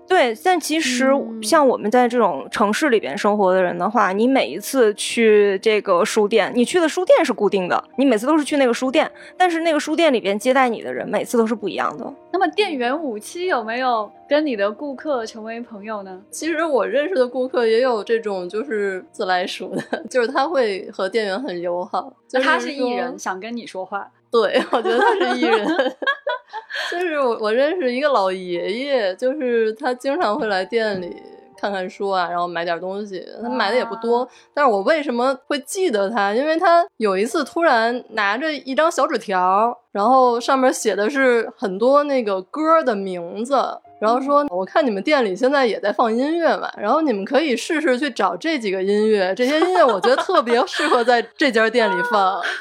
[0.07, 1.11] 对，但其实
[1.43, 12.05] 像我们在这种城市里边生活的人的话，你每一次去这个书店，你去的书店是固定的，你每次都是去那个书店，但是那个书店里边接待你的人每次都是不一样的。
[12.31, 16.21] 那么店员五七有没有跟你的顾客成为朋友呢？
[16.31, 22.13] 其实我认识的顾客也有这种就是自来熟的， 就是他会和店员很友好。
[22.29, 24.07] 就他是艺人，想跟你说话。
[24.35, 25.65] 对， 我觉得他是艺人。
[26.91, 31.17] 就是我，我认识一个老爷爷，就是他经常会来店里
[31.57, 33.25] 看看书啊，然后买点东西。
[33.41, 36.35] 他买的也不多，但是我为什么会记得他？
[36.35, 43.55] 因为他有一次突然拿着一张小纸条，然后上面写的是很多那个歌的名字，
[44.01, 52.43] 然后说：“我看你们店里现在也在放音乐嘛，然后你们可以试试去找这几个音乐，这些音乐我觉得特别适合在这家店里放。”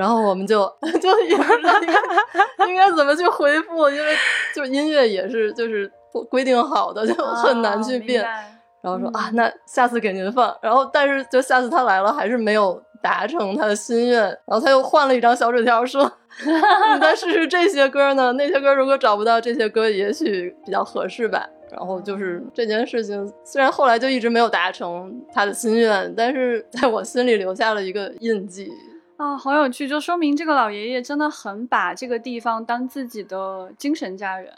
[0.00, 0.64] 然后我们就
[0.98, 4.16] 就也不知道应该应该怎么去回复，因为
[4.56, 5.92] 就音乐也是就是
[6.30, 8.22] 规定好的，就很难去变。
[8.80, 10.56] 然后说啊，那下次给您放。
[10.62, 14.22] 然后但是就下次他来了，还是没有达成他的心愿。
[14.22, 16.10] 然后他又换了一张小纸条，说
[16.94, 18.32] 你再试试这些歌呢？
[18.32, 21.46] 那些歌如果找不到，这些歌也许比较合适吧。
[21.70, 28.72] 然后就是这件事情，虽然后来就一直没有达成他的心愿，但是在我心里留下了一个印记。
[29.20, 34.50] 啊，好有趣，就说明这个老爷爷真的很把这个地方当自己的精神家园。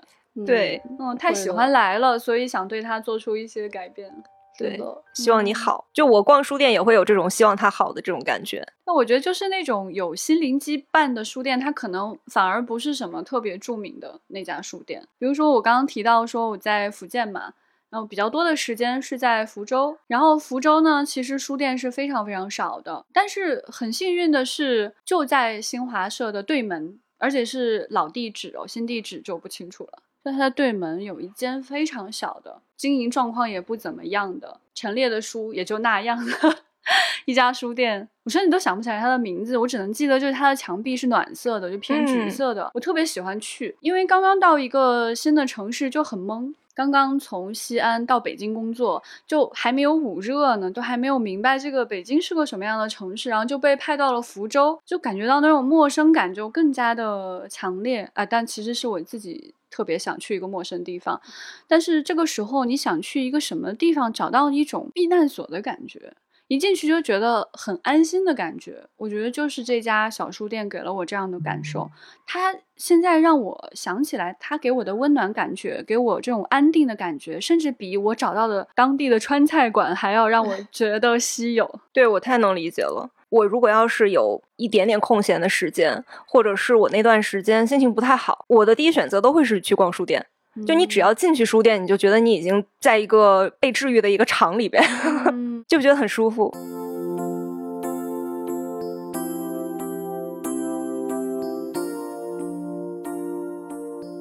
[0.46, 4.08] 对，嗯，太喜欢来了，所以想对他做出一些改变。
[4.56, 4.80] 对，
[5.14, 5.88] 希望你好。
[5.92, 8.64] 就我逛书店也会有这种希望他好的这种感觉。
[8.86, 15.02] 那我觉得就是那种有心灵羁绊的书店，它可能反而不是什么特别著名的那家书店。
[15.18, 17.54] 比如说我刚刚提到说我在福建嘛。
[17.92, 29.98] 然后比较多的时间是在福州，然后福州呢，其实书店是非常非常少的，但是很幸运的是，就在新华社的对门，而且是老地址哦，新地址就不清楚了。
[30.24, 36.32] 在它的对门有一间非常小的，经营状况也不怎么样的，陈列的书也就那样的
[37.26, 46.54] 一家书店，我甚至都想不起来它的名字，我只能记得就是它的墙壁是暖色的，就偏橘色的，我特别喜欢去，因为刚刚到一个新的城市就很懵。
[46.74, 58.24] 刚刚从西安到北京工作，就还没有捂热呢，都还没有明白这个北京是个什么样的城市，然后就被派到了福州，就感觉到那种陌生感就更加的强烈啊！
[58.24, 61.20] 但其实是我自己特别想去一个陌生地方，
[61.66, 66.14] 但是这个时候你想去一个什么地方，找到一种避难所的感觉。
[66.52, 71.90] 一进去就觉得很安心的感觉，我觉得就是这家小书店给了我这样的感受。
[72.26, 81.80] 它现在让我想起来，它给我的温暖感觉，给我这种安定的感觉，甚至比我找到的当地的川菜馆还要让我 觉得稀有。
[81.90, 83.08] 对我太能理解了。
[83.30, 90.26] 我如果要是有一点点空闲的时间，或者是我那段时间心情不太好，我的第一选择都会是去逛书店。
[90.66, 94.82] 就你只要进去书店，你就觉得你已经在一个被治愈的一个场里边。
[95.68, 96.52] 就觉得很舒服。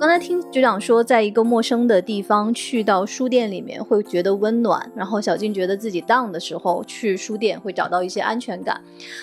[0.02, 8.82] 刚才听局长说，在一个陌生的地方去到书店里面会觉得温暖，然后小静觉得自己 down 的时候去书店会找到一些安全感。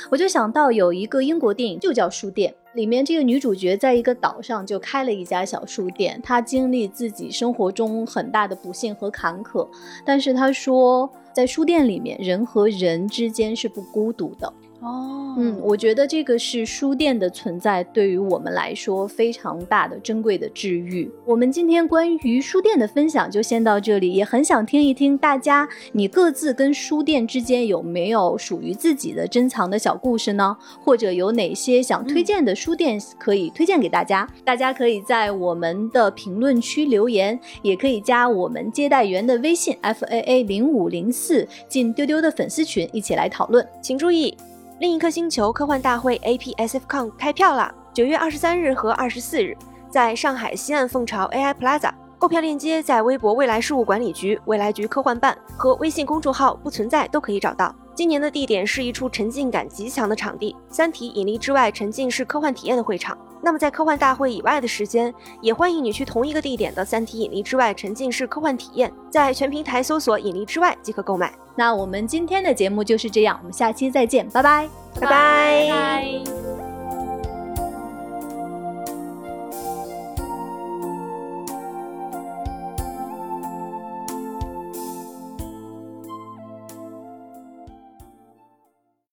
[0.09, 9.69] 我就想到有一个英国电影就叫《书店》，里面这个女主角在一个岛上就开了一家小书店，她经历自己生活中很大的不幸和坎坷，
[10.07, 11.11] 但是她说。
[11.31, 14.53] 在书店里面，人和人之间是不孤独的。
[14.81, 21.11] 哦，嗯，我觉得这个是书店的存在对于我们来说非常大的珍贵的治愈。
[21.27, 30.57] 我们今天关于书店的分享就先到这里，也很想听一听大家你各自跟书店之间有没有属于自己的珍藏的小故事呢？
[30.85, 34.29] 或者有哪些想推荐的书店可以推荐给大家？
[34.45, 43.67] 大家可以在我们的评论区留言，也可以加我们接待员的微信 f a a 零五零四进丢丢的粉丝群一起来讨论。
[43.83, 44.37] 请注意。
[44.81, 47.75] 另一颗星球科幻大会 APSFCon 开票啦！
[47.93, 49.57] 九月二十三日和二十四日，
[49.91, 51.91] 在上海西岸凤巢 AI Plaza。
[52.17, 57.75] 购票链接在微博未来事务管理局、未来局科幻办和微信公众号不存在都可以找到。
[57.99, 63.19] 今年的地点是一处沉浸感极强的场地——三体引力之外沉浸式科幻体验的会场。
[63.43, 71.35] 那么在科幻大会以外的时间，也欢迎你去同一个地点的三体引力之外沉浸式科幻体验，在全平台搜索“引力之外”即可购买。
[71.57, 74.69] 那我们今天的节目就是这样，我们下期再见，拜拜，
[75.01, 76.58] 拜拜。